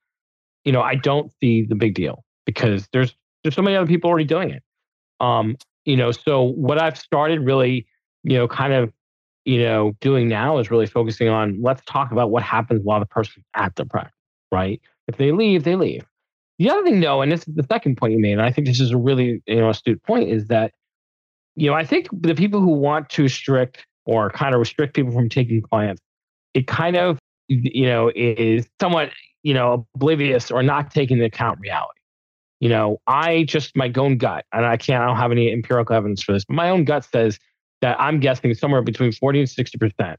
[0.66, 4.10] you know, I don't see the big deal because there's there's so many other people
[4.10, 4.64] already doing it.
[5.20, 7.86] Um, you know, so what I've started really,
[8.24, 8.92] you know, kind of,
[9.46, 13.06] you know, doing now is really focusing on let's talk about what happens while the
[13.06, 14.14] person's at the practice,
[14.52, 14.82] right?
[15.08, 16.06] If they leave, they leave.
[16.60, 18.68] The other thing, though, and this is the second point you made, and I think
[18.68, 20.72] this is a really you know astute point, is that
[21.56, 25.12] you know I think the people who want to restrict or kind of restrict people
[25.12, 26.02] from taking clients,
[26.54, 29.10] it kind of you know is somewhat
[29.44, 32.00] you know, oblivious or not taking into account reality.
[32.60, 35.96] You know, I just my own gut, and I can't, I don't have any empirical
[35.96, 37.38] evidence for this, but my own gut says
[37.82, 40.16] that I'm guessing somewhere between 40 and 60%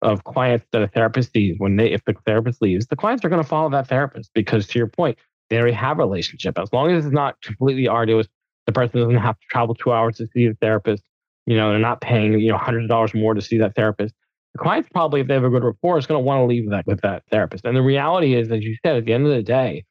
[0.00, 3.28] of clients that a therapist sees when they, if the therapist leaves, the clients are
[3.28, 5.18] going to follow that therapist because to your point,
[5.50, 6.58] they already have a relationship.
[6.58, 8.26] As long as it's not completely arduous,
[8.66, 11.02] the person doesn't have to travel two hours to see the therapist.
[11.46, 14.14] You know, they're not paying, you know, hundreds of dollars more to see that therapist
[14.54, 16.68] the client's probably, if they have a good rapport, is going to want to leave
[16.70, 17.64] that with that therapist.
[17.64, 19.84] And the reality is, as you said, at the end of the day,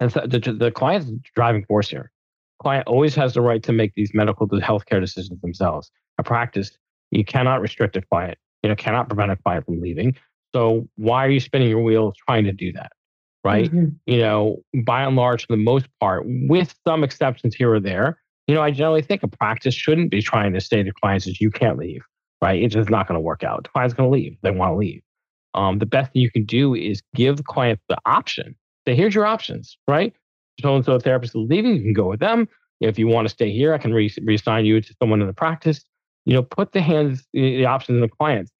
[0.00, 2.10] and so the, the client's driving force here.
[2.60, 5.90] Client always has the right to make these medical healthcare decisions themselves.
[6.18, 6.76] A practice,
[7.10, 8.36] you cannot restrict a client.
[8.62, 10.16] You know, cannot prevent a client from leaving.
[10.52, 12.90] So why are you spinning your wheels trying to do that?
[13.44, 13.70] Right?
[13.70, 13.94] Mm-hmm.
[14.06, 18.20] You know, by and large, for the most part, with some exceptions here or there,
[18.48, 21.38] you know, I generally think a practice shouldn't be trying to say to clients that
[21.38, 22.02] you can't leave
[22.42, 22.62] right?
[22.62, 23.64] It's just not going to work out.
[23.64, 24.36] The client's going to leave.
[24.42, 25.02] They want to leave.
[25.54, 28.54] Um, the best thing you can do is give the client the option.
[28.86, 30.14] Say, here's your options, right?
[30.60, 32.48] So and so therapist is leaving, you can go with them.
[32.80, 35.32] If you want to stay here, I can re- reassign you to someone in the
[35.32, 35.84] practice.
[36.26, 38.52] You know, put the hands, the options in the clients.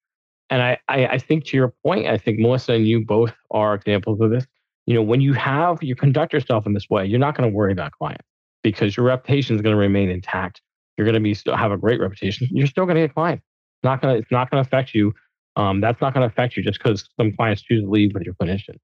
[0.51, 3.75] and I, I, I think to your point, I think Melissa and you both are
[3.75, 4.47] examples of this.
[4.87, 7.55] You know, when you have you conduct yourself in this way, you're not going to
[7.55, 8.27] worry about clients
[8.63, 10.63] because your reputation is going to remain intact.
[10.97, 12.49] You're going to be still have a great reputation.
[12.51, 13.45] You're still going to get clients.
[13.79, 15.15] It's not going to it's not to affect you.
[15.57, 18.23] Um, that's not going to affect you just because some clients choose to leave with
[18.25, 18.77] your clinician.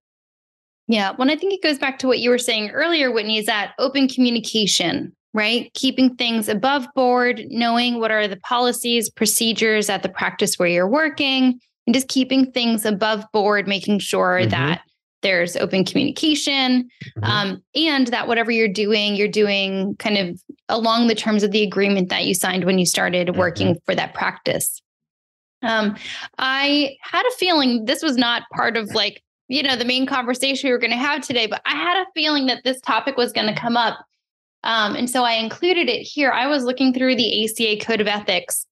[0.87, 1.13] Yeah.
[1.19, 3.73] Well, I think it goes back to what you were saying earlier, Whitney, is that
[3.79, 5.73] open communication, right?
[5.75, 10.89] Keeping things above board, knowing what are the policies, procedures at the practice where you're
[10.89, 14.51] working, and just keeping things above board, making sure mm-hmm.
[14.51, 14.83] that
[15.25, 17.25] there's open communication mm-hmm.
[17.25, 21.65] um, and that whatever you're doing you're doing kind of along the terms of the
[21.65, 23.39] agreement that you signed when you started mm-hmm.
[23.39, 24.81] working for that practice
[25.63, 25.97] um,
[26.39, 30.69] i had a feeling this was not part of like you know the main conversation
[30.69, 33.33] we were going to have today but i had a feeling that this topic was
[33.33, 33.99] going to come up
[34.63, 38.07] um, and so i included it here i was looking through the aca code of
[38.07, 38.67] ethics.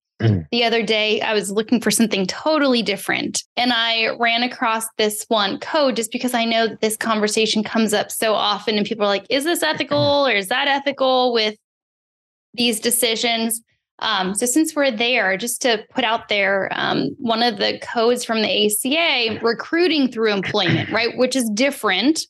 [0.50, 5.24] The other day i was looking for something totally different and i ran across this
[5.28, 9.04] one code just because i know that this conversation comes up so often and people
[9.04, 11.56] are like is this ethical or is that ethical with
[12.54, 13.62] these decisions?
[13.98, 18.24] Um, so since we're there, just to put out there, um, one of the codes
[18.24, 22.20] from the ACA, recruiting through employment, right, which is different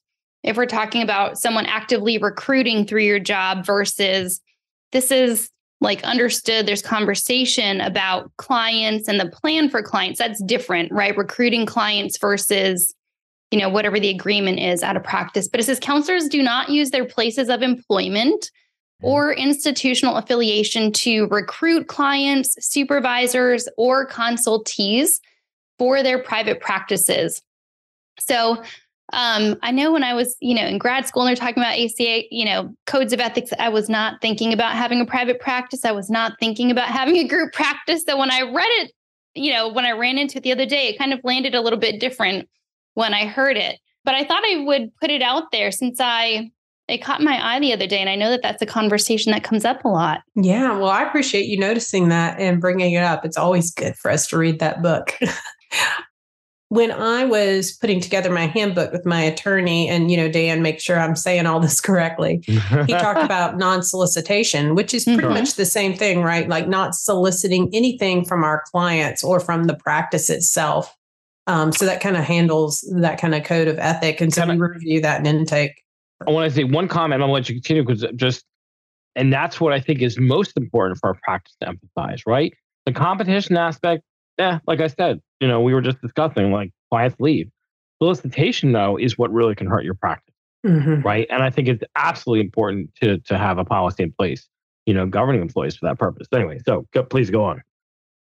[0.42, 4.40] if we're talking about someone actively recruiting through your job versus
[4.90, 5.48] this is
[5.82, 10.18] like understood there's conversation about clients and the plan for clients.
[10.18, 11.16] That's different right?
[11.16, 12.94] Recruiting clients versus
[13.50, 15.48] you know whatever the agreement is out of practice.
[15.48, 18.50] But it says counselors do not use their places of employment
[19.02, 25.18] or institutional affiliation to recruit clients, supervisors, or consultees
[25.76, 27.42] for their private practices.
[28.20, 28.62] So,
[29.12, 31.78] um, I know when I was, you know, in grad school and they're talking about
[31.78, 35.84] ACA, you know, codes of ethics, I was not thinking about having a private practice.
[35.84, 38.04] I was not thinking about having a group practice.
[38.06, 38.92] So when I read it,
[39.34, 41.60] you know, when I ran into it the other day, it kind of landed a
[41.60, 42.48] little bit different
[42.94, 43.78] when I heard it.
[44.04, 46.50] But I thought I would put it out there since I
[46.88, 49.44] it caught my eye the other day and i know that that's a conversation that
[49.44, 53.24] comes up a lot yeah well i appreciate you noticing that and bringing it up
[53.24, 55.16] it's always good for us to read that book
[56.72, 60.80] when i was putting together my handbook with my attorney and you know dan make
[60.80, 65.34] sure i'm saying all this correctly he talked about non-solicitation which is pretty mm-hmm.
[65.34, 69.74] much the same thing right like not soliciting anything from our clients or from the
[69.74, 70.96] practice itself
[71.48, 74.56] um, so that kind of handles that kind of code of ethic and so we
[74.56, 75.82] review that in intake
[76.26, 77.22] I want to say one comment.
[77.22, 78.44] I'll let you continue because just,
[79.16, 82.52] and that's what I think is most important for our practice to emphasize, right?
[82.86, 84.02] The competition aspect,
[84.38, 87.48] yeah, like I said, you know, we were just discussing, like clients leave.
[88.02, 90.34] Solicitation, though, is what really can hurt your practice,
[90.66, 91.02] mm-hmm.
[91.02, 91.26] right?
[91.30, 94.48] And I think it's absolutely important to to have a policy in place,
[94.86, 96.26] you know, governing employees for that purpose.
[96.32, 97.62] Anyway, so go, please go on.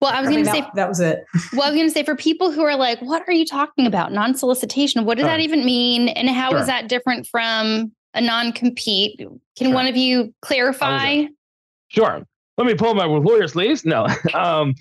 [0.01, 1.25] Well, I was going to say that was it.
[1.53, 3.87] well, I was going to say for people who are like, "What are you talking
[3.87, 4.13] about?
[4.13, 5.05] Non-solicitation?
[5.05, 6.09] What does that even mean?
[6.09, 6.61] And how sure.
[6.61, 9.75] is that different from a non-compete?" Can sure.
[9.75, 11.25] one of you clarify?
[11.89, 12.23] Sure.
[12.57, 13.85] Let me pull my lawyer sleeves.
[13.85, 14.07] No.
[14.35, 14.75] um,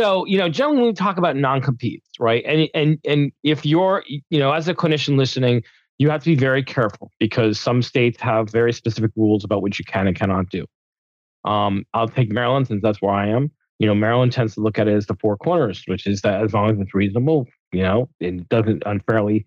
[0.00, 2.44] so you know, generally we talk about non-competes, right?
[2.46, 5.62] And and and if you're, you know, as a clinician listening,
[5.98, 9.78] you have to be very careful because some states have very specific rules about what
[9.78, 10.66] you can and cannot do.
[11.44, 14.78] Um, I'll take Maryland since that's where I am you know, Maryland tends to look
[14.78, 17.82] at it as the four corners, which is that as long as it's reasonable, you
[17.82, 19.46] know, it doesn't unfairly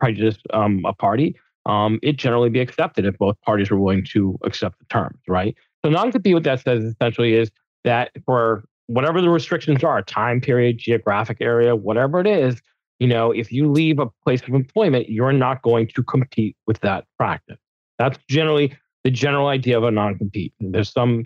[0.00, 4.38] prejudice um, a party, um, it generally be accepted if both parties are willing to
[4.44, 5.54] accept the terms, right?
[5.84, 7.50] So non-compete, what that says essentially is
[7.84, 12.60] that for whatever the restrictions are, time period, geographic area, whatever it is,
[12.98, 16.80] you know, if you leave a place of employment, you're not going to compete with
[16.80, 17.58] that practice.
[17.98, 20.52] That's generally the general idea of a non-compete.
[20.58, 21.24] There's some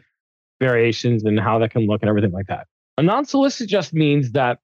[0.60, 2.66] variations in how that can look and everything like that.
[2.98, 4.58] A non solicit just means that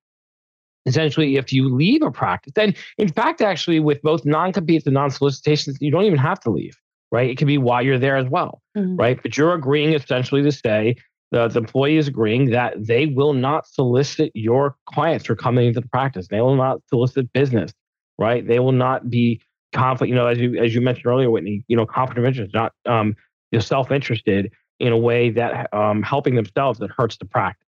[0.84, 4.94] essentially if you leave a practice, then in fact, actually, with both non competes and
[4.94, 6.76] non solicitations, you don't even have to leave,
[7.10, 7.30] right?
[7.30, 8.96] It can be while you're there as well, mm-hmm.
[8.96, 9.20] right?
[9.20, 10.96] But you're agreeing essentially to stay.
[11.32, 15.80] The, the employee is agreeing that they will not solicit your clients for coming into
[15.80, 16.26] the practice.
[16.28, 17.72] They will not solicit business,
[18.18, 18.46] right?
[18.46, 19.40] They will not be
[19.72, 20.08] conflict.
[20.08, 22.72] You know, as you as you mentioned earlier, Whitney, you know, conflict of interest, not
[22.86, 23.14] um,
[23.52, 24.50] you're self interested
[24.80, 27.66] in a way that um, helping themselves that hurts the practice,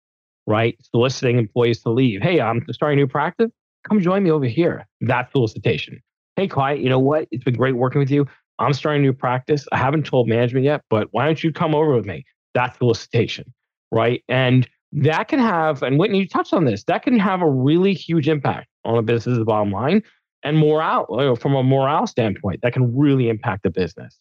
[0.48, 0.78] right?
[0.92, 2.22] Soliciting employees to leave.
[2.22, 3.52] Hey, I'm starting a new practice.
[3.88, 4.88] Come join me over here.
[5.02, 6.02] That's solicitation.
[6.36, 7.28] Hey, client, you know what?
[7.32, 8.26] It's been great working with you.
[8.58, 9.68] I'm starting a new practice.
[9.72, 12.26] I haven't told management yet, but why don't you come over with me?
[12.56, 13.54] That's solicitation,
[13.92, 14.24] right?
[14.28, 17.94] And that can have, and Whitney, you touched on this, that can have a really
[17.94, 20.02] huge impact on a business's bottom line
[20.44, 24.18] and morale, from a morale standpoint, that can really impact the business.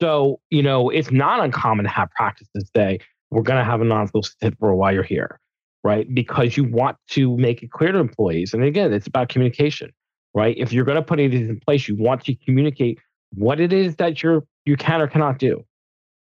[0.00, 2.98] So, you know, it's not uncommon to have practices say,
[3.30, 5.38] we're going to have a non solicited for while you're here.
[5.84, 6.12] right?
[6.12, 8.54] Because you want to make it clear to employees.
[8.54, 9.92] And again, it's about communication,
[10.34, 10.56] right?
[10.58, 12.98] If you're going to put these in place, you want to communicate
[13.34, 15.62] what it is that you're you can or cannot do.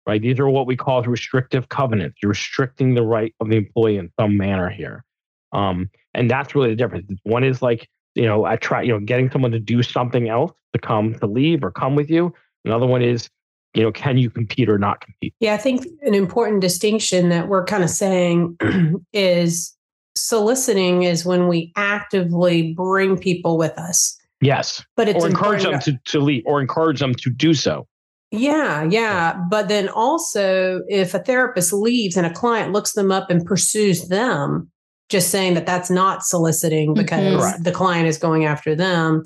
[0.07, 0.21] Right.
[0.21, 2.19] These are what we call restrictive covenants.
[2.23, 5.03] You're restricting the right of the employee in some manner here.
[5.51, 7.11] Um, and that's really the difference.
[7.23, 10.53] One is like, you know, I try, you know, getting someone to do something else
[10.73, 12.33] to come to leave or come with you.
[12.63, 13.29] Another one is,
[13.73, 15.33] you know, can you compete or not compete?
[15.41, 18.57] Yeah, I think an important distinction that we're kind of saying
[19.13, 19.75] is
[20.15, 24.17] soliciting is when we actively bring people with us.
[24.41, 24.83] Yes.
[24.95, 27.87] But it's or encourage them to, to leave or encourage them to do so.
[28.31, 29.41] Yeah, yeah.
[29.49, 34.09] But then also, if a therapist leaves and a client looks them up and pursues
[34.09, 34.69] them,
[35.09, 37.01] just saying that that's not soliciting mm-hmm.
[37.01, 37.63] because mm-hmm.
[37.63, 39.23] the client is going after them.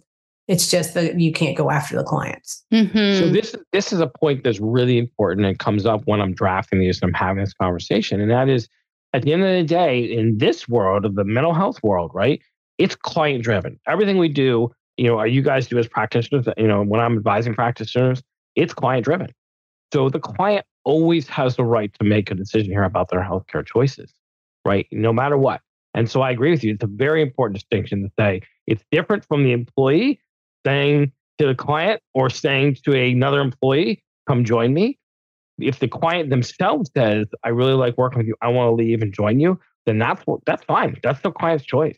[0.48, 2.64] It's just that you can't go after the clients.
[2.74, 3.20] Mm-hmm.
[3.20, 6.80] So this this is a point that's really important and comes up when I'm drafting
[6.80, 8.68] these and I'm having this conversation, and that is
[9.14, 12.42] at the end of the day, in this world of the mental health world, right?
[12.78, 13.80] It's client driven.
[13.88, 17.18] Everything we do, you know, are you guys do as practitioners, you know, when I'm
[17.18, 18.22] advising practitioners,
[18.56, 19.30] it's client driven.
[19.94, 23.66] So the client always has the right to make a decision here about their healthcare
[23.66, 24.14] choices,
[24.66, 24.88] right?
[24.92, 25.62] No matter what.
[25.94, 26.74] And so I agree with you.
[26.74, 30.22] It's a very important distinction to say it's different from the employee
[30.66, 34.98] saying to the client or saying to another employee, come join me.
[35.60, 39.02] If the client themselves says, I really like working with you, I want to leave
[39.02, 40.98] and join you, then that's that's fine.
[41.04, 41.98] That's the client's choice.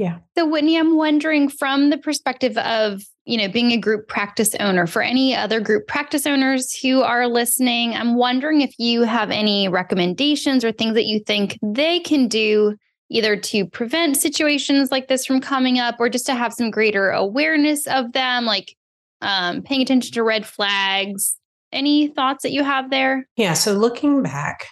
[0.00, 0.20] Yeah.
[0.34, 4.86] So Whitney, I'm wondering from the perspective of, you know, being a group practice owner
[4.86, 9.68] for any other group practice owners who are listening, I'm wondering if you have any
[9.68, 12.76] recommendations or things that you think they can do
[13.10, 17.10] either to prevent situations like this from coming up or just to have some greater
[17.10, 18.74] awareness of them, like
[19.20, 21.36] um, paying attention to red flags.
[21.72, 23.28] Any thoughts that you have there?
[23.36, 23.52] Yeah.
[23.52, 24.66] So looking back,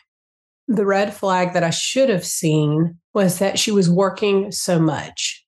[0.69, 5.45] the red flag that I should have seen was that she was working so much.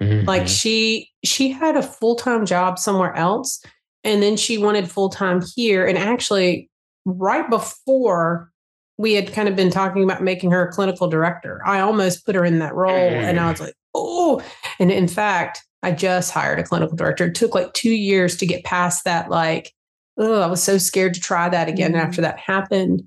[0.00, 0.26] Mm-hmm.
[0.26, 3.62] Like she she had a full-time job somewhere else
[4.04, 6.70] and then she wanted full-time here and actually
[7.04, 8.50] right before
[8.96, 11.60] we had kind of been talking about making her a clinical director.
[11.66, 14.42] I almost put her in that role and I was like, "Oh."
[14.78, 17.26] And in fact, I just hired a clinical director.
[17.26, 19.72] It took like 2 years to get past that like,
[20.18, 22.06] oh, I was so scared to try that again mm-hmm.
[22.06, 23.02] after that happened.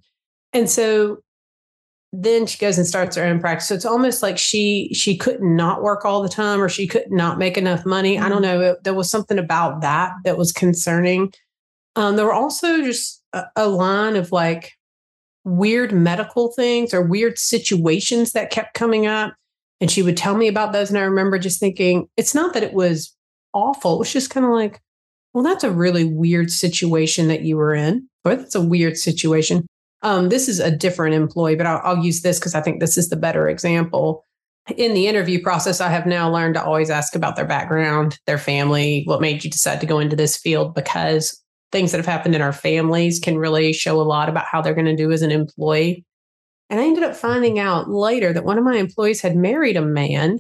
[0.52, 1.20] And so
[2.16, 3.68] then she goes and starts her own practice.
[3.68, 7.12] So it's almost like she she could not work all the time or she could
[7.12, 8.16] not make enough money.
[8.16, 8.26] Mm-hmm.
[8.26, 8.60] I don't mm-hmm.
[8.60, 8.72] know.
[8.72, 11.34] It, there was something about that that was concerning.
[11.96, 14.74] Um, there were also just a, a line of like
[15.44, 19.34] weird medical things or weird situations that kept coming up.
[19.82, 20.90] And she would tell me about those.
[20.90, 23.14] And I remember just thinking, it's not that it was
[23.54, 23.96] awful.
[23.96, 24.80] It was just kind of like,
[25.34, 29.66] well, that's a really weird situation that you were in, or that's a weird situation.
[30.04, 32.98] Um, this is a different employee, but I'll, I'll use this because I think this
[32.98, 34.26] is the better example.
[34.78, 38.38] In the interview process, I have now learned to always ask about their background, their
[38.38, 41.42] family, what made you decide to go into this field, because
[41.72, 44.76] things that have happened in our families can really show a lot about how they're
[44.76, 46.06] going to do as an employee.
[46.70, 49.82] And I ended up finding out later that one of my employees had married a
[49.82, 50.40] man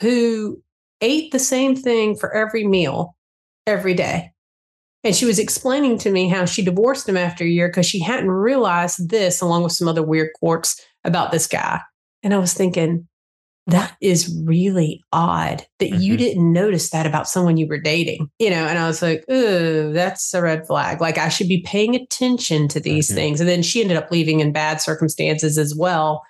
[0.00, 0.62] who
[1.00, 3.16] ate the same thing for every meal
[3.66, 4.32] every day.
[5.02, 8.00] And she was explaining to me how she divorced him after a year because she
[8.00, 11.80] hadn't realized this, along with some other weird quirks about this guy.
[12.22, 13.08] And I was thinking,
[13.66, 16.00] that is really odd that mm-hmm.
[16.00, 18.66] you didn't notice that about someone you were dating, you know?
[18.66, 21.00] And I was like, oh, that's a red flag.
[21.00, 23.16] Like I should be paying attention to these mm-hmm.
[23.16, 23.40] things.
[23.40, 26.22] And then she ended up leaving in bad circumstances as well.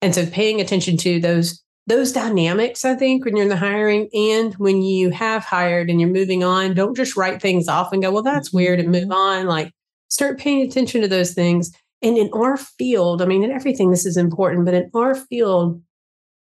[0.00, 4.08] And so paying attention to those those dynamics, I think, when you're in the hiring
[4.14, 8.02] and when you have hired and you're moving on, don't just write things off and
[8.02, 9.12] go, well, that's weird and move mm-hmm.
[9.12, 9.46] on.
[9.46, 9.72] Like
[10.08, 11.74] start paying attention to those things.
[12.00, 15.82] And in our field, I mean, in everything, this is important, but in our field,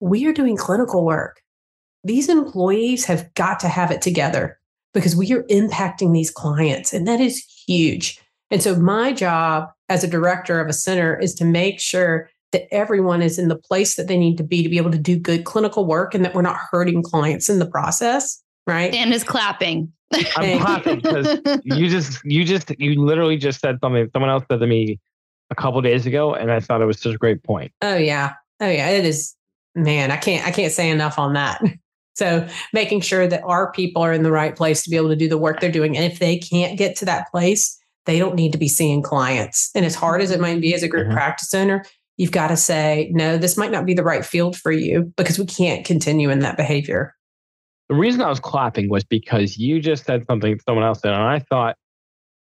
[0.01, 1.41] we are doing clinical work.
[2.05, 4.59] These employees have got to have it together
[4.93, 8.21] because we are impacting these clients, and that is huge.
[8.51, 12.73] And so, my job as a director of a center is to make sure that
[12.73, 15.19] everyone is in the place that they need to be to be able to do
[15.19, 18.43] good clinical work and that we're not hurting clients in the process.
[18.67, 18.93] Right.
[18.93, 19.93] Dan is clapping.
[20.37, 24.61] I'm clapping because you just, you just, you literally just said something someone else said
[24.61, 25.01] to me
[25.51, 27.73] a couple days ago, and I thought it was such a great point.
[27.83, 29.35] Oh yeah, oh yeah, it is
[29.75, 31.63] man, I can't I can't say enough on that.
[32.15, 35.17] So making sure that our people are in the right place to be able to
[35.17, 35.97] do the work they're doing.
[35.97, 39.71] And if they can't get to that place, they don't need to be seeing clients.
[39.75, 41.15] And as hard as it might be as a group mm-hmm.
[41.15, 41.87] practice owner,
[42.23, 45.41] you've got to say, no, this might not be the right field for you because
[45.41, 47.17] we can't continue in that behavior.
[47.89, 51.25] The reason I was clapping was because you just said something someone else said, and
[51.25, 51.77] I thought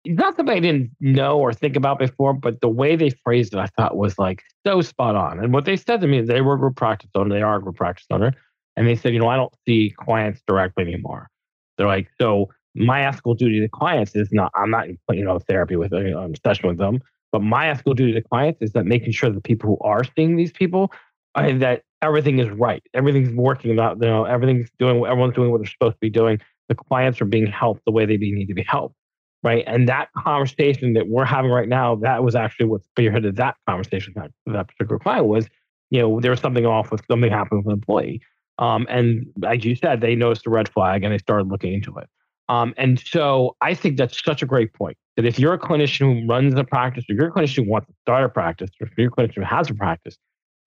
[0.06, 3.60] not something I didn't know or think about before, but the way they phrased it,
[3.60, 5.40] I thought was like so spot on.
[5.40, 7.62] And what they said to me they were a group practice owner, they are a
[7.62, 8.34] group practice owner.
[8.76, 11.30] And they said, you know, I don't see clients directly anymore.
[11.78, 15.78] They're like, so my ethical duty to clients is not, I'm not, you know, therapy
[15.78, 17.00] with, uh, you know, session with them,
[17.32, 20.36] but my ethical duty to clients is that making sure the people who are seeing
[20.36, 20.92] these people,
[21.36, 22.84] that everything is right.
[22.94, 26.40] Everything's working out, you know, everything's doing, everyone's doing what they're supposed to be doing.
[26.70, 28.96] The clients are being helped the way they need to be helped
[29.44, 29.64] right?
[29.68, 34.14] And that conversation that we're having right now, that was actually what spearheaded that conversation
[34.16, 35.48] that that particular client was,
[35.90, 38.22] you know, there was something off with something happened with an employee.
[38.60, 41.98] Um, and as you said, they noticed a red flag and they started looking into
[41.98, 42.08] it.
[42.52, 46.22] Um, and so I think that's such a great point that if you're a clinician
[46.22, 48.88] who runs a practice, or you're a clinician who wants to start a practice, or
[48.88, 50.18] if you're a clinician who has a practice,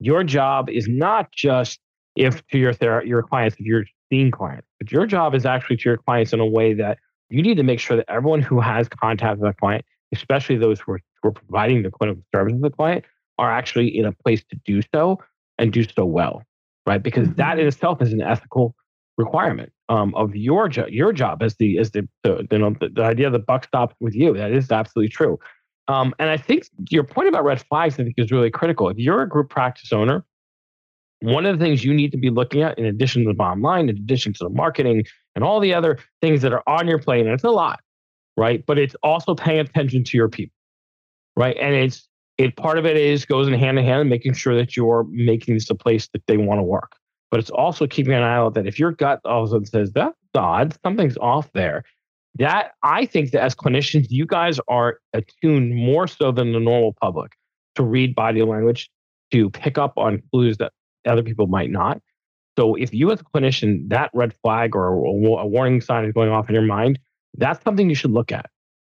[0.01, 1.79] your job is not just
[2.17, 5.77] if to your ther- your clients, if you're seeing clients, but your job is actually
[5.77, 6.97] to your clients in a way that
[7.29, 10.81] you need to make sure that everyone who has contact with a client, especially those
[10.81, 13.05] who are, who are providing the clinical service to the client,
[13.37, 15.19] are actually in a place to do so
[15.59, 16.43] and do so well,
[16.87, 17.03] right?
[17.03, 17.37] Because mm-hmm.
[17.37, 18.75] that in itself is an ethical
[19.17, 20.89] requirement um, of your job.
[20.89, 23.95] Your job as the as the the, you know, the, the idea the buck stops
[24.01, 24.35] with you.
[24.35, 25.39] That is absolutely true.
[25.89, 28.89] Um, and I think your point about red flags, I think, is really critical.
[28.89, 30.25] If you're a group practice owner,
[31.21, 33.63] one of the things you need to be looking at, in addition to the bottom
[33.63, 35.05] line, in addition to the marketing,
[35.35, 37.27] and all the other things that are on your plate.
[37.27, 37.81] And it's a lot,
[38.37, 38.65] right?
[38.67, 40.57] But it's also paying attention to your people,
[41.37, 41.57] right?
[41.61, 42.09] And it's
[42.39, 45.55] it part of it is goes in hand in hand making sure that you're making
[45.55, 46.97] this a place that they want to work.
[47.31, 49.67] But it's also keeping an eye out that if your gut all of a sudden
[49.67, 51.85] says that's odd, something's off there.
[52.39, 56.95] That I think that as clinicians, you guys are attuned more so than the normal
[57.01, 57.33] public
[57.77, 58.91] to read body language,
[59.33, 60.73] to pick up on clues that
[61.07, 62.01] other people might not.
[62.57, 65.13] So if you as a clinician, that red flag or a
[65.47, 66.99] warning sign is going off in your mind,
[67.37, 68.47] that's something you should look at.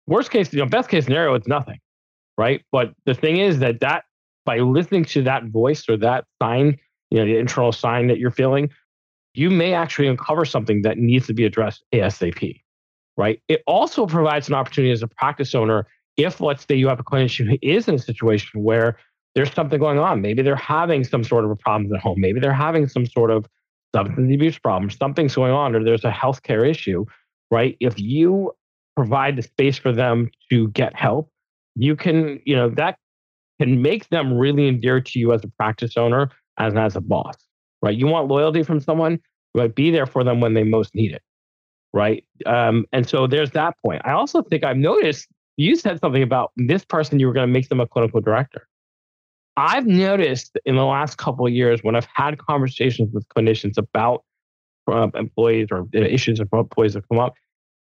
[0.05, 1.79] Worst case, you know, best case scenario, it's nothing,
[2.37, 2.63] right?
[2.71, 4.03] But the thing is that that
[4.45, 6.77] by listening to that voice or that sign,
[7.09, 8.69] you know, the internal sign that you're feeling,
[9.33, 12.61] you may actually uncover something that needs to be addressed ASAP,
[13.17, 13.41] right?
[13.47, 15.87] It also provides an opportunity as a practice owner
[16.17, 18.97] if, let's say, you have a clinician who is in a situation where
[19.35, 20.21] there's something going on.
[20.21, 22.19] Maybe they're having some sort of a problem at home.
[22.19, 23.45] Maybe they're having some sort of
[23.95, 24.89] substance abuse problem.
[24.89, 27.05] Something's going on, or there's a healthcare issue,
[27.51, 27.77] right?
[27.79, 28.53] If you
[28.95, 31.29] provide the space for them to get help,
[31.75, 32.97] you can, you know, that
[33.61, 37.35] can make them really endear to you as a practice owner and as a boss,
[37.81, 37.95] right?
[37.95, 39.19] You want loyalty from someone,
[39.55, 39.73] right?
[39.73, 41.21] be there for them when they most need it,
[41.93, 42.23] right?
[42.45, 44.01] Um, and so there's that point.
[44.05, 45.27] I also think I've noticed
[45.57, 48.67] you said something about this person, you were going to make them a clinical director.
[49.57, 54.23] I've noticed in the last couple of years when I've had conversations with clinicians about
[54.87, 57.33] uh, employees or issues of employees that come up,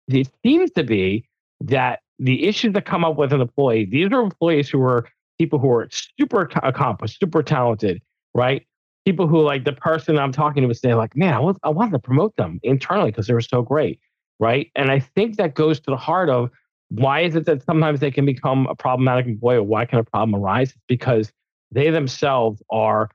[0.08, 1.28] it seems to be
[1.60, 5.08] that the issues that come up with an employee, these are employees who are
[5.38, 8.00] people who are super accomplished, super talented,
[8.36, 8.66] right?
[9.04, 11.70] People who like the person I'm talking to would say, like, man, I, was, I
[11.70, 13.98] wanted to promote them internally because they were so great,
[14.38, 14.70] right?
[14.74, 16.50] And I think that goes to the heart of
[16.90, 20.04] why is it that sometimes they can become a problematic employee or why can a
[20.04, 20.70] problem arise?
[20.70, 21.32] It's because
[21.72, 23.10] they themselves are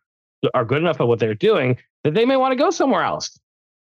[0.55, 3.39] are good enough at what they're doing that they may want to go somewhere else.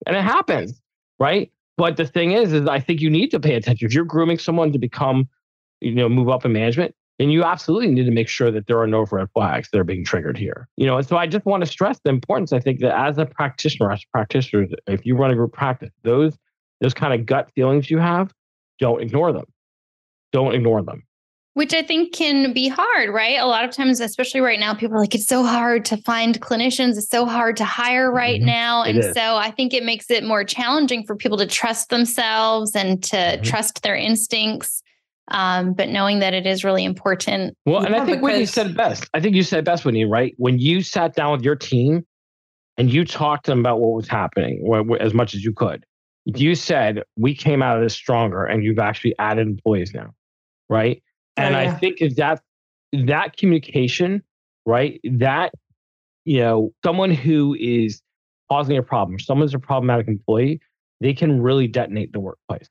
[0.08, 0.82] And it happens,
[1.20, 1.52] right?
[1.78, 3.86] But the thing is, is I think you need to pay attention.
[3.86, 5.28] If you're grooming someone to become,
[5.82, 8.80] you know, move up in management, then you absolutely need to make sure that there
[8.80, 10.68] are no red flags that are being triggered here.
[10.76, 12.52] You know, and so I just want to stress the importance.
[12.52, 16.38] I think that as a practitioner, as practitioners, if you run a group practice, those
[16.82, 18.34] those kind of gut feelings you have,
[18.80, 19.46] don't ignore them.
[20.34, 21.04] Don't ignore them
[21.56, 23.40] which I think can be hard, right?
[23.40, 26.40] A lot of times, especially right now, people are like, it's so hard to find
[26.42, 26.98] clinicians.
[26.98, 28.46] It's so hard to hire right mm-hmm.
[28.46, 28.84] now.
[28.84, 33.02] and so I think it makes it more challenging for people to trust themselves and
[33.06, 33.44] to mm-hmm.
[33.44, 34.84] trust their instincts.
[35.30, 37.58] Um, but knowing that it is really important.
[37.66, 39.10] Well, and I think Whitney said best.
[39.14, 40.36] I think you said best, Whitney, right?
[40.38, 42.06] When you sat down with your team
[42.78, 44.64] and you talked to them about what was happening
[45.00, 45.86] as much as you could,
[46.26, 50.14] you said, we came out of this stronger and you've actually added employees now,
[50.70, 51.02] right?
[51.38, 51.72] And oh, yeah.
[51.72, 52.42] I think is that
[52.94, 54.24] that communication,
[54.66, 55.00] right?
[55.04, 55.54] That
[56.26, 58.02] you know, someone who is
[58.52, 60.60] causing a problem, someone's a problematic employee,
[61.02, 62.68] they can really detonate the workplace.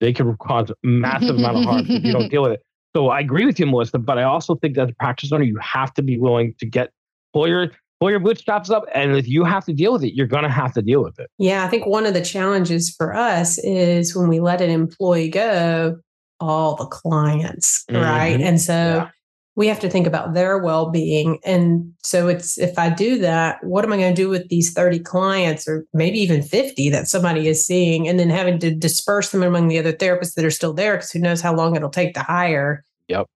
[0.00, 2.62] They can cause massive amount of harm if you don't deal with it.
[2.96, 5.44] So I agree with you, Melissa, but I also think that as a practice owner,
[5.44, 6.90] you have to be willing to get
[7.32, 7.70] pull your
[8.00, 10.50] pull your bootstraps up, and if you have to deal with it, you're going to
[10.50, 11.30] have to deal with it.
[11.38, 15.30] Yeah, I think one of the challenges for us is when we let an employee
[15.30, 15.96] go,
[16.40, 18.02] all the clients, mm-hmm.
[18.02, 18.40] right?
[18.40, 19.08] And so yeah.
[19.56, 23.84] We have to think about their well-being and so it's if i do that what
[23.84, 27.46] am i going to do with these 30 clients or maybe even 50 that somebody
[27.48, 30.72] is seeing and then having to disperse them among the other therapists that are still
[30.72, 33.26] there because who knows how long it'll take to hire Yep.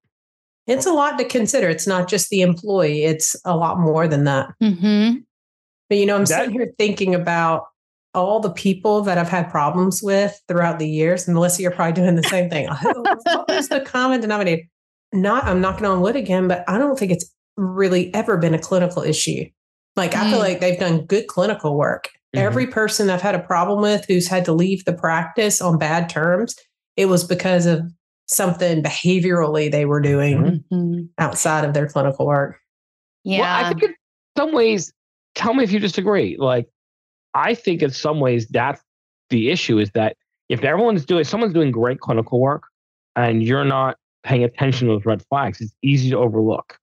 [0.66, 4.24] it's a lot to consider it's not just the employee it's a lot more than
[4.24, 5.18] that Mm-hmm.
[5.88, 7.64] but you know i'm That- sitting here thinking about
[8.14, 11.92] all the people that I've had problems with throughout the years, and Melissa, you're probably
[11.92, 12.66] doing the same thing.
[12.66, 14.62] what was the common denominator?
[15.12, 18.58] Not, I'm knocking on wood again, but I don't think it's really ever been a
[18.58, 19.44] clinical issue.
[19.96, 20.42] Like I feel Mm.
[20.42, 22.10] like they've done good clinical work.
[22.36, 22.40] Mhm.
[22.40, 26.08] Every person I've had a problem with who's had to leave the practice on bad
[26.08, 26.54] terms,
[26.96, 27.80] it was because of
[28.26, 31.08] something behaviorally they were doing Mhm.
[31.18, 32.58] outside of their clinical work.
[33.24, 33.40] Yeah.
[33.40, 33.94] Well, I think in
[34.36, 34.92] some ways,
[35.34, 36.36] tell me if you disagree.
[36.38, 36.68] Like,
[37.34, 38.82] I think in some ways that's
[39.30, 40.16] the issue is that
[40.48, 42.62] if everyone's doing, someone's doing great clinical work
[43.16, 46.78] and you're not paying attention to those red flags, it's easy to overlook.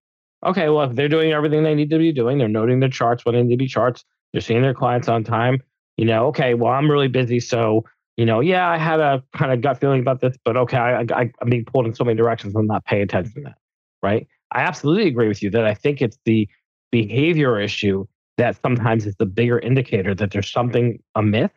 [0.45, 3.25] Okay, well, if they're doing everything they need to be doing, they're noting their charts
[3.25, 5.61] when they need to be charts, they're seeing their clients on time,
[5.97, 7.39] you know, okay, well, I'm really busy.
[7.39, 7.85] So,
[8.17, 11.01] you know, yeah, I had a kind of gut feeling about this, but okay, I,
[11.01, 12.55] I, I'm being pulled in so many directions.
[12.55, 13.57] I'm not paying attention to that.
[14.03, 14.27] Right.
[14.51, 16.47] I absolutely agree with you that I think it's the
[16.91, 18.05] behavior issue
[18.37, 21.51] that sometimes is the bigger indicator that there's something amiss,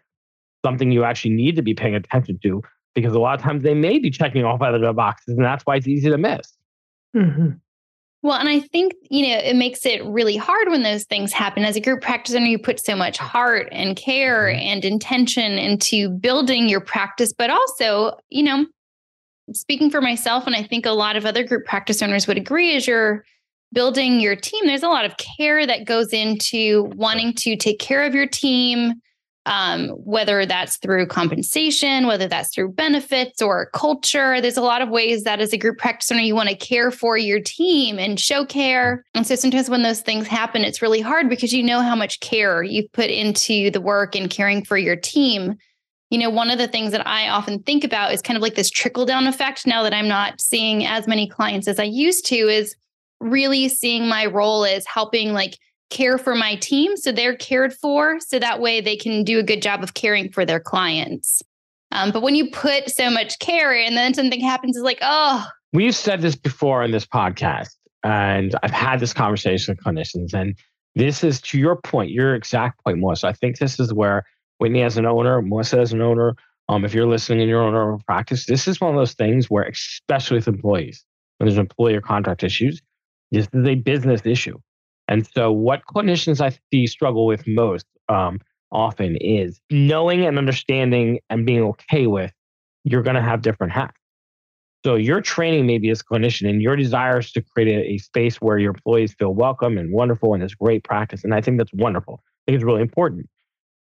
[0.65, 2.63] something you actually need to be paying attention to,
[2.95, 5.77] because a lot of times they may be checking off other boxes, and that's why
[5.77, 6.57] it's easy to miss.
[7.15, 7.61] Mhm.
[8.23, 11.65] Well, and I think, you know, it makes it really hard when those things happen.
[11.65, 14.61] As a group practice owner, you put so much heart and care Mhm.
[14.61, 18.67] and intention into building your practice, but also, you know,
[19.53, 22.75] speaking for myself, and I think a lot of other group practice owners would agree,
[22.75, 23.25] as you're
[23.73, 28.03] building your team, there's a lot of care that goes into wanting to take care
[28.03, 28.95] of your team,
[29.49, 34.43] um, whether that's through compensation, whether that's through benefits or culture.
[34.43, 36.91] There's a lot of ways that as a group practice owner, you want to care
[36.91, 39.03] for your team and show care.
[39.15, 42.21] And so sometimes when those things happen, it's really hard because you know how much
[42.21, 45.57] care you've put into the work and caring for your team.
[46.11, 48.55] You know, one of the things that I often think about is kind of like
[48.55, 52.27] this trickle down effect now that I'm not seeing as many clients as I used
[52.27, 52.77] to is
[53.19, 55.59] really seeing my role as helping like
[55.91, 59.43] care for my team so they're cared for so that way they can do a
[59.43, 61.43] good job of caring for their clients
[61.93, 65.47] um, but when you put so much care and then something happens it's like oh
[65.75, 70.55] We've said this before in this podcast, and I've had this conversation with clinicians, and
[70.95, 73.27] this is to your point, your exact point, Melissa.
[73.27, 74.25] I think this is where
[74.59, 76.35] Whitney, as an owner, Melissa, as an owner,
[76.71, 79.65] um, if you're listening and you're owner practice, this is one of those things where,
[79.65, 81.05] especially with employees,
[81.37, 82.81] when there's employer contract issues,
[83.31, 84.59] this is a business issue.
[85.09, 88.41] And so, what clinicians I see struggle with most um,
[88.71, 92.33] often is knowing and understanding and being okay with
[92.85, 93.97] you're going to have different hats.
[94.85, 97.99] So, your training, maybe as a clinician, and your desire is to create a, a
[97.99, 101.25] space where your employees feel welcome and wonderful and it's great practice.
[101.25, 102.21] And I think that's wonderful.
[102.23, 103.29] I think it's really important,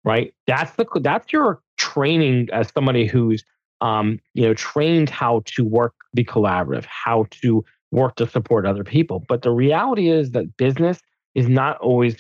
[0.04, 0.34] right?
[0.46, 3.44] That's the that's your training as somebody who's
[3.82, 8.84] um, you know trained how to work, be collaborative, how to work to support other
[8.84, 9.24] people.
[9.28, 11.00] But the reality is that business
[11.36, 12.18] is not always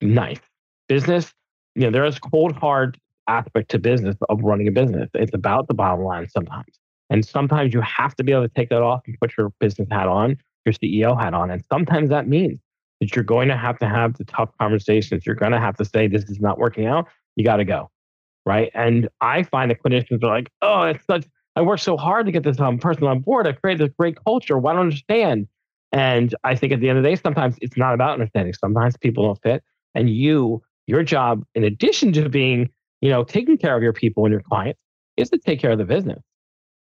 [0.00, 0.40] nice.
[0.88, 1.32] Business,
[1.74, 2.98] you know, there is a cold, hard
[3.28, 5.08] aspect to business of running a business.
[5.14, 6.78] It's about the bottom line sometimes.
[7.10, 9.88] And sometimes you have to be able to take that off and put your business
[9.90, 11.50] hat on, your CEO hat on.
[11.50, 12.58] And sometimes that means
[13.00, 15.26] that you're going to have to have the tough conversations.
[15.26, 17.08] You're going to have to say, this is not working out.
[17.36, 17.90] You got to go.
[18.46, 18.70] Right.
[18.74, 21.24] And I find that clinicians are like, oh, it's such,
[21.56, 23.46] I worked so hard to get this um, person on board.
[23.46, 24.58] I created this great culture.
[24.58, 25.48] Why don't I understand?
[25.94, 28.52] And I think at the end of the day, sometimes it's not about understanding.
[28.52, 29.62] Sometimes people don't fit.
[29.94, 32.68] And you, your job, in addition to being,
[33.00, 34.80] you know, taking care of your people and your clients,
[35.16, 36.20] is to take care of the business.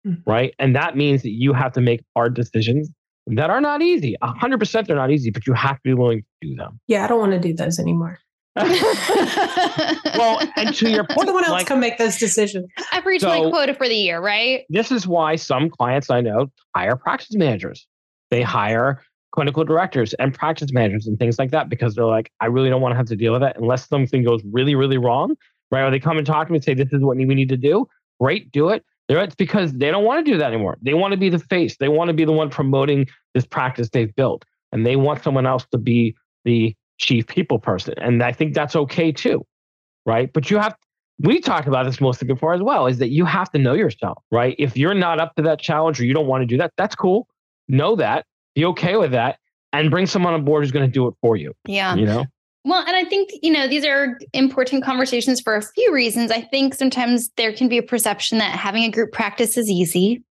[0.06, 0.22] Mhm.
[0.24, 0.54] Right.
[0.60, 2.88] And that means that you have to make hard decisions
[3.26, 4.14] that are not easy.
[4.22, 6.78] A hundred percent they're not easy, but you have to be willing to do them.
[6.86, 8.20] Yeah, I don't want to do those anymore.
[8.56, 12.66] well, and to your point, Someone else like, can make those decisions.
[12.92, 16.48] i've reached my quota for the year right this is why some clients I know
[16.76, 17.86] hire practice managers.
[18.30, 19.02] They hire
[19.32, 22.80] clinical directors and practice managers and things like that because they're like, I really don't
[22.80, 25.36] want to have to deal with that unless something goes really, really wrong.
[25.70, 25.82] Right.
[25.82, 27.56] Or they come and talk to me and say, This is what we need to
[27.56, 27.86] do.
[28.20, 28.84] Great, do it.
[29.08, 30.78] It's because they don't want to do that anymore.
[30.82, 31.76] They want to be the face.
[31.76, 34.44] They want to be the one promoting this practice they've built.
[34.72, 36.14] And they want someone else to be
[36.44, 37.94] the chief people person.
[37.98, 39.44] And I think that's okay too.
[40.06, 40.32] Right.
[40.32, 40.76] But you have
[41.22, 44.22] we talked about this mostly before as well, is that you have to know yourself,
[44.30, 44.54] right?
[44.58, 46.94] If you're not up to that challenge or you don't want to do that, that's
[46.94, 47.28] cool.
[47.70, 49.38] Know that, be okay with that,
[49.72, 51.52] and bring someone on board who's going to do it for you.
[51.66, 52.24] yeah You know?
[52.64, 56.30] Well, and I think, you know, these are important conversations for a few reasons.
[56.30, 60.22] I think sometimes there can be a perception that having a group practice is easy.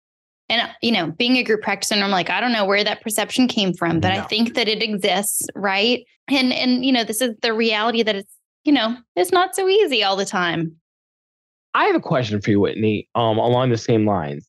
[0.51, 3.49] And, you know, being a group practitioner, I'm like, I don't know where that perception
[3.49, 4.21] came from, but no.
[4.21, 5.47] I think that it exists.
[5.55, 6.05] Right.
[6.29, 8.35] And, and, you know, this is the reality that it's,
[8.65, 10.77] you know, it's not so easy all the time.
[11.75, 14.48] I have a question for you, Whitney, um, along the same lines.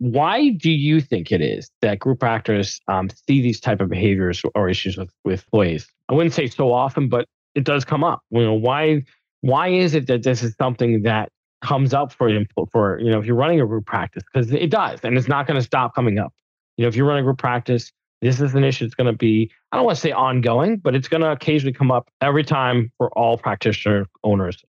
[0.00, 4.42] Why do you think it is that group actors um, see these type of behaviors
[4.54, 5.86] or issues with, with employees?
[6.08, 8.22] I wouldn't say so often, but it does come up.
[8.30, 9.04] You know, why
[9.42, 11.28] why is it that this is something that
[11.62, 12.30] comes up for
[12.72, 15.46] for you know if you're running a group practice because it does and it's not
[15.46, 16.32] going to stop coming up.
[16.78, 17.92] You know, if you're running a group practice,
[18.22, 20.94] this is an issue that's going to be I don't want to say ongoing, but
[20.94, 24.64] it's going to occasionally come up every time for all practitioner owners.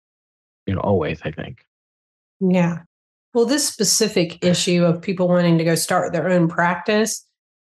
[0.67, 1.65] You know, always I think.
[2.41, 2.79] Yeah.
[3.33, 7.25] Well, this specific issue of people wanting to go start their own practice,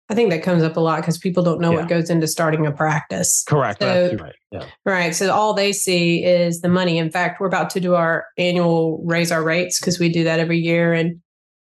[0.10, 1.80] I think that comes up a lot because people don't know yeah.
[1.80, 3.44] what goes into starting a practice.
[3.48, 3.82] Correct.
[3.82, 4.36] So, right.
[4.52, 4.66] Yeah.
[4.86, 5.16] Right.
[5.16, 6.98] So all they see is the money.
[6.98, 10.40] In fact, we're about to do our annual raise our rates because we do that
[10.40, 10.94] every year.
[10.94, 11.22] And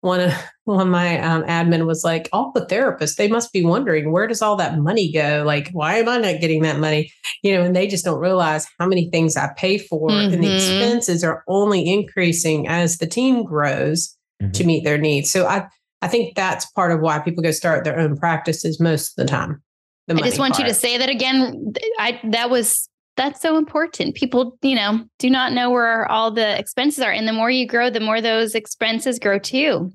[0.03, 0.33] one of
[0.65, 4.29] one of my um, admin was like, all the therapists, they must be wondering where
[4.29, 5.43] does all that money go?
[5.45, 7.13] Like, why am I not getting that money?
[7.43, 10.35] You know, and they just don't realize how many things I pay for, mm-hmm.
[10.35, 10.55] and the mm-hmm.
[10.55, 14.53] expenses are only increasing as the team grows mm-hmm.
[14.53, 15.33] to meet their needs.
[15.33, 15.67] So I
[16.03, 19.31] I think that's part of why people go start their own practices most of the
[19.31, 19.63] time.
[20.09, 20.67] The I just want part.
[20.67, 21.73] you to say that again.
[21.99, 24.15] I that was that's so important.
[24.15, 27.13] People, you know, do not know where all the expenses are.
[27.13, 29.93] And the more you grow, the more those expenses grow too.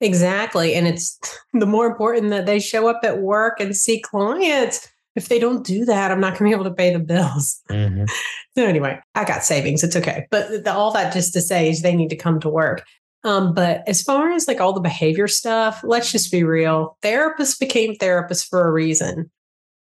[0.00, 0.74] Exactly.
[0.74, 1.18] And it's
[1.52, 4.88] the more important that they show up at work and see clients.
[5.16, 7.60] If they don't do that, I'm not going to be able to pay the bills.
[7.70, 8.04] Mm-hmm.
[8.56, 9.82] So, anyway, I got savings.
[9.82, 10.28] It's okay.
[10.30, 12.84] But the, all that just to say is they need to come to work.
[13.24, 16.96] Um, but as far as like all the behavior stuff, let's just be real.
[17.02, 19.28] Therapists became therapists for a reason.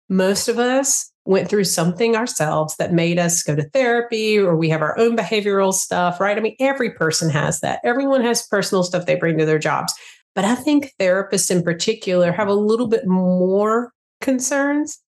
[0.09, 4.67] Most of us went through something ourselves that made us go to therapy or we
[4.67, 6.35] have our own behavioral stuff, right?
[6.35, 7.79] I mean, every person has that.
[7.83, 9.93] Everyone has personal stuff they bring to their jobs.
[10.33, 14.99] But I think therapists in particular have a little bit more concerns.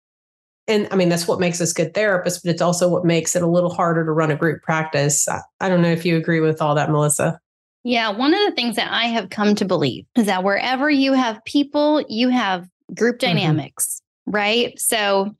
[0.67, 3.41] And I mean, that's what makes us good therapists, but it's also what makes it
[3.41, 5.27] a little harder to run a group practice.
[5.27, 7.39] I, I don't know if you agree with all that, Melissa.
[7.83, 11.13] Yeah, one of the things that I have come to believe is that wherever you
[11.13, 13.37] have people, you have group mm-hmm.
[13.37, 14.35] dynamics, mm-hmm.
[14.35, 14.79] right?
[14.79, 15.33] So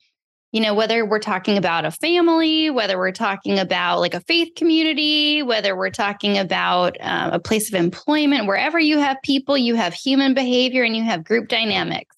[0.52, 4.50] you know, whether we're talking about a family, whether we're talking about like a faith
[4.54, 9.74] community, whether we're talking about uh, a place of employment, wherever you have people, you
[9.74, 12.14] have human behavior and you have group dynamics.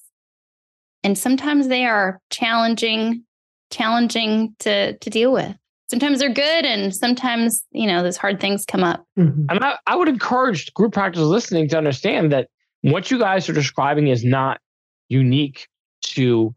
[1.05, 3.22] And sometimes they are challenging,
[3.70, 5.55] challenging to to deal with.
[5.91, 9.05] Sometimes they're good, and sometimes you know those hard things come up.
[9.16, 9.45] Mm-hmm.
[9.49, 12.49] And I, I would encourage group practice listening to understand that
[12.80, 14.61] what you guys are describing is not
[15.09, 15.68] unique
[16.03, 16.55] to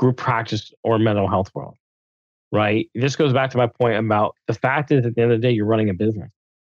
[0.00, 1.76] group practice or mental health world,
[2.52, 2.88] right?
[2.94, 5.46] This goes back to my point about the fact is at the end of the
[5.46, 6.30] day, you're running a business.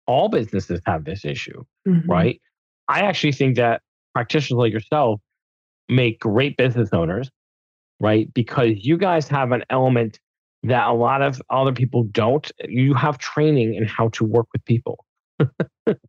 [0.07, 2.09] All businesses have this issue, mm-hmm.
[2.09, 2.39] right?
[2.87, 3.81] I actually think that
[4.13, 5.23] practitioners like yourself
[5.89, 7.31] make great business owners,
[7.99, 8.33] right?
[8.35, 10.21] Because you guys have an element
[10.65, 12.53] that a lot of other people don't.
[12.69, 15.03] You have training in how to work with people.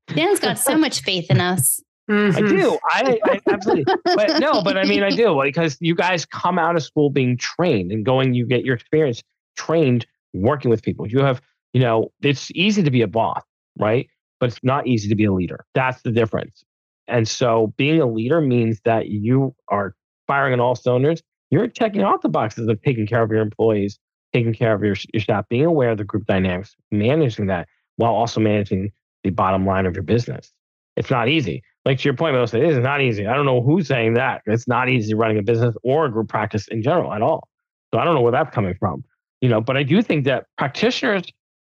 [0.07, 1.80] Dan's got so much faith in us.
[2.09, 2.37] Mm-hmm.
[2.37, 2.79] I do.
[2.83, 3.85] I, I absolutely.
[4.03, 7.37] but no, but I mean, I do because you guys come out of school being
[7.37, 9.23] trained and going, you get your experience
[9.55, 11.07] trained working with people.
[11.07, 11.41] You have,
[11.73, 13.41] you know, it's easy to be a boss,
[13.79, 14.07] right?
[14.39, 15.65] But it's not easy to be a leader.
[15.73, 16.63] That's the difference.
[17.07, 19.95] And so being a leader means that you are
[20.27, 21.23] firing on all cylinders.
[21.49, 23.99] You're checking off the boxes of taking care of your employees,
[24.33, 28.13] taking care of your, your staff, being aware of the group dynamics, managing that while
[28.13, 28.91] also managing
[29.23, 30.51] the bottom line of your business.
[30.97, 33.27] It's not easy like to your point, Melissa, it is not easy.
[33.27, 34.41] I don't know who's saying that.
[34.45, 37.47] It's not easy running a business or a group practice in general at all.
[37.93, 39.03] So I don't know where that's coming from.
[39.41, 41.23] You know, but I do think that practitioners,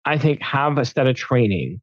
[0.04, 1.80] I think, have a set of training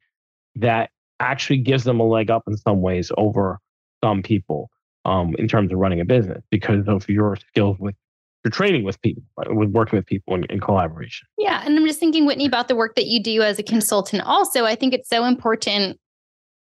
[0.55, 3.59] that actually gives them a leg up in some ways over
[4.03, 4.69] some people
[5.05, 7.95] um, in terms of running a business because of your skills with
[8.43, 11.27] your training with people, with working with people in, in, collaboration.
[11.37, 11.61] Yeah.
[11.63, 14.23] And I'm just thinking, Whitney, about the work that you do as a consultant.
[14.23, 15.99] Also, I think it's so important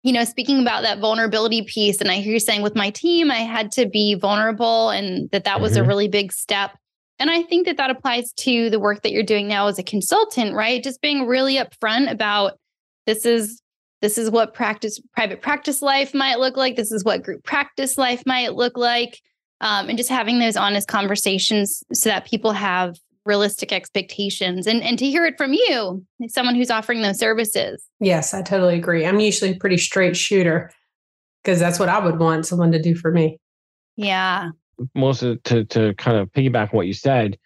[0.04, 3.30] you know, speaking about that vulnerability piece, and I hear you saying with my team,
[3.30, 5.84] I had to be vulnerable and that that was mm-hmm.
[5.84, 6.72] a really big step.
[7.18, 9.82] And I think that that applies to the work that you're doing now as a
[9.82, 10.82] consultant, right?
[10.82, 12.58] Just being really upfront about
[13.06, 13.62] this is
[14.02, 16.76] this is what practice private practice life might look like.
[16.76, 19.22] This is what group practice life might look like,
[19.62, 24.98] um, and just having those honest conversations so that people have realistic expectations and and
[24.98, 27.84] to hear it from you someone who's offering those services.
[28.00, 29.06] Yes i totally agree.
[29.06, 30.70] I'm usually a pretty straight shooter
[31.42, 33.38] because that's what i would want someone to do for me.
[33.96, 34.50] Yeah.
[34.94, 37.38] Melissa, to to kind of piggyback what you said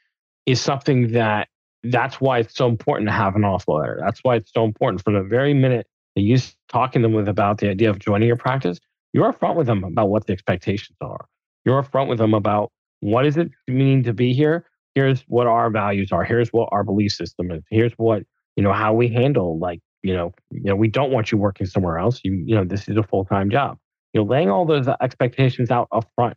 [0.47, 1.49] is something that
[1.85, 4.01] that's why it's so important to have an offer letter.
[4.01, 5.05] That's why it's so important.
[5.05, 8.27] From the very minute that you talking to them with about the idea of joining
[8.27, 8.81] your practice
[9.13, 11.27] you're upfront with them about what the expectations are.
[11.65, 12.71] You're upfront with them about
[13.01, 14.67] what does it mean to be here?
[14.99, 16.25] Here's what our values are.
[16.25, 17.63] Here's what our belief system is.
[17.71, 18.25] Here's what,
[18.57, 21.69] you know, how we handle like, you know, you know, we don't want you working
[21.69, 22.21] somewhere else.
[22.25, 23.79] You, you know, this is a full-time job.
[24.13, 26.37] You know, laying all those expectations out up front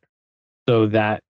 [0.69, 1.23] so that,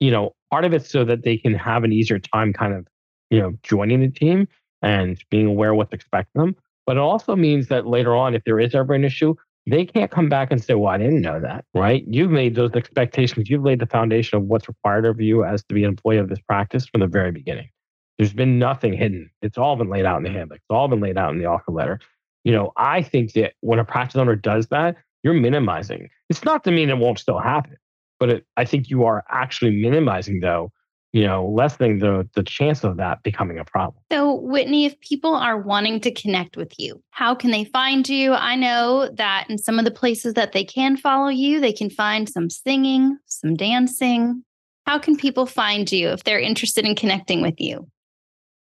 [0.00, 2.86] you know, part of it's so that they can have an easier time kind of,
[3.28, 4.48] you know, joining the team
[4.80, 6.56] and being aware what's expected them.
[6.86, 9.34] But it also means that later on, if there is ever an issue,
[9.66, 12.04] they can't come back and say, well, I didn't know that, right?
[12.06, 13.48] You've made those expectations.
[13.48, 16.28] You've laid the foundation of what's required of you as to be an employee of
[16.28, 17.70] this practice from the very beginning.
[18.18, 19.30] There's been nothing hidden.
[19.42, 20.58] It's all been laid out in the handbook.
[20.58, 21.98] It's all been laid out in the offer letter.
[22.44, 26.10] You know, I think that when a practice owner does that, you're minimizing.
[26.28, 27.76] It's not to mean it won't still happen,
[28.20, 30.70] but it, I think you are actually minimizing, though,
[31.14, 34.02] you know, lessening the the chance of that becoming a problem.
[34.10, 38.32] So, Whitney, if people are wanting to connect with you, how can they find you?
[38.32, 41.88] I know that in some of the places that they can follow you, they can
[41.88, 44.42] find some singing, some dancing.
[44.86, 47.86] How can people find you if they're interested in connecting with you?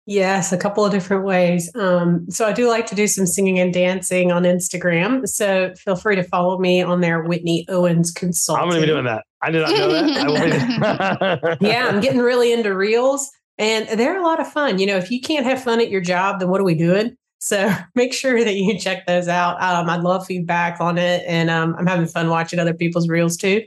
[0.07, 1.71] Yes, a couple of different ways.
[1.75, 5.27] Um, so I do like to do some singing and dancing on Instagram.
[5.27, 8.61] So feel free to follow me on there, Whitney Owens Consulting.
[8.61, 9.23] I'm going to be doing that.
[9.41, 11.57] I did not know that.
[11.61, 14.77] yeah, I'm getting really into reels, and they're a lot of fun.
[14.77, 17.15] You know, if you can't have fun at your job, then what are we doing?
[17.39, 19.61] So make sure that you check those out.
[19.61, 23.37] Um, I'd love feedback on it, and um, I'm having fun watching other people's reels
[23.37, 23.63] too.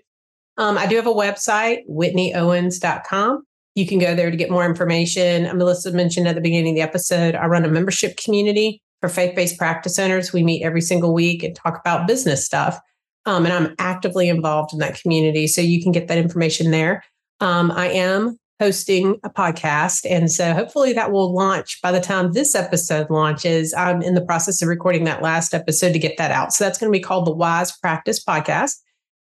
[0.56, 3.44] Um, I do have a website, whitneyowens.com.
[3.78, 5.44] You can go there to get more information.
[5.56, 9.36] Melissa mentioned at the beginning of the episode, I run a membership community for faith
[9.36, 10.32] based practice owners.
[10.32, 12.76] We meet every single week and talk about business stuff.
[13.24, 15.46] Um, and I'm actively involved in that community.
[15.46, 17.04] So you can get that information there.
[17.38, 20.04] Um, I am hosting a podcast.
[20.10, 23.72] And so hopefully that will launch by the time this episode launches.
[23.74, 26.52] I'm in the process of recording that last episode to get that out.
[26.52, 28.72] So that's going to be called the Wise Practice Podcast.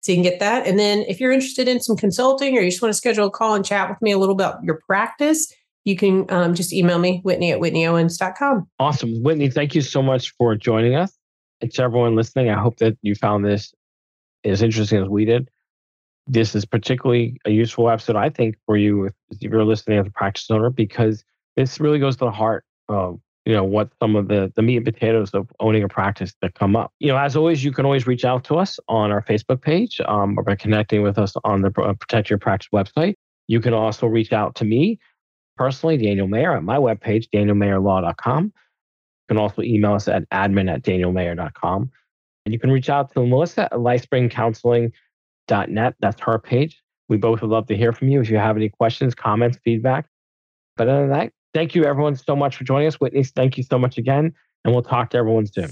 [0.08, 0.66] So you can get that.
[0.66, 3.30] And then if you're interested in some consulting or you just want to schedule a
[3.30, 5.53] call and chat with me a little about your practice,
[5.84, 8.70] you can um, just email me, Whitney at whitneyowens.com.
[8.80, 9.22] Awesome.
[9.22, 11.12] Whitney, thank you so much for joining us.
[11.60, 13.74] And to everyone listening, I hope that you found this
[14.45, 15.49] as interesting as we did.
[16.26, 20.08] This is particularly a useful episode, I think, for you if, if you're listening as
[20.08, 21.26] a practice owner, because
[21.58, 24.76] this really goes to the heart of you know what some of the the meat
[24.76, 26.91] and potatoes of owning a practice that come up.
[27.00, 30.02] You know as always you can always reach out to us on our facebook page
[30.06, 33.16] um, or by connecting with us on the uh, protect your practice website.
[33.48, 35.00] You can also reach out to me
[35.56, 38.52] personally daniel mayer at my webpage danielmayerlaw.com you
[39.30, 41.89] can also email us at admin at danielmayer.com
[42.45, 46.84] and you can reach out to melissa at lifespringcounseling.net that's her page.
[47.08, 50.10] We both would love to hear from you if you have any questions comments feedback.
[50.76, 52.95] But other than that Thank you, everyone, so much for joining us.
[52.95, 54.34] Whitney, thank you so much again,
[54.64, 55.72] and we'll talk to everyone soon.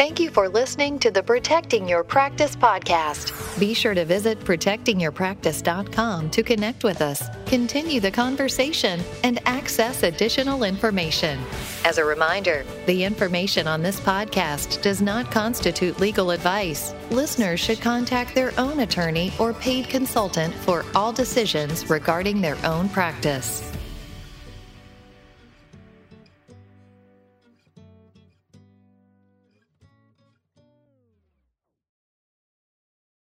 [0.00, 3.60] Thank you for listening to the Protecting Your Practice podcast.
[3.60, 10.64] Be sure to visit protectingyourpractice.com to connect with us, continue the conversation, and access additional
[10.64, 11.38] information.
[11.84, 16.94] As a reminder, the information on this podcast does not constitute legal advice.
[17.10, 22.88] Listeners should contact their own attorney or paid consultant for all decisions regarding their own
[22.88, 23.69] practice.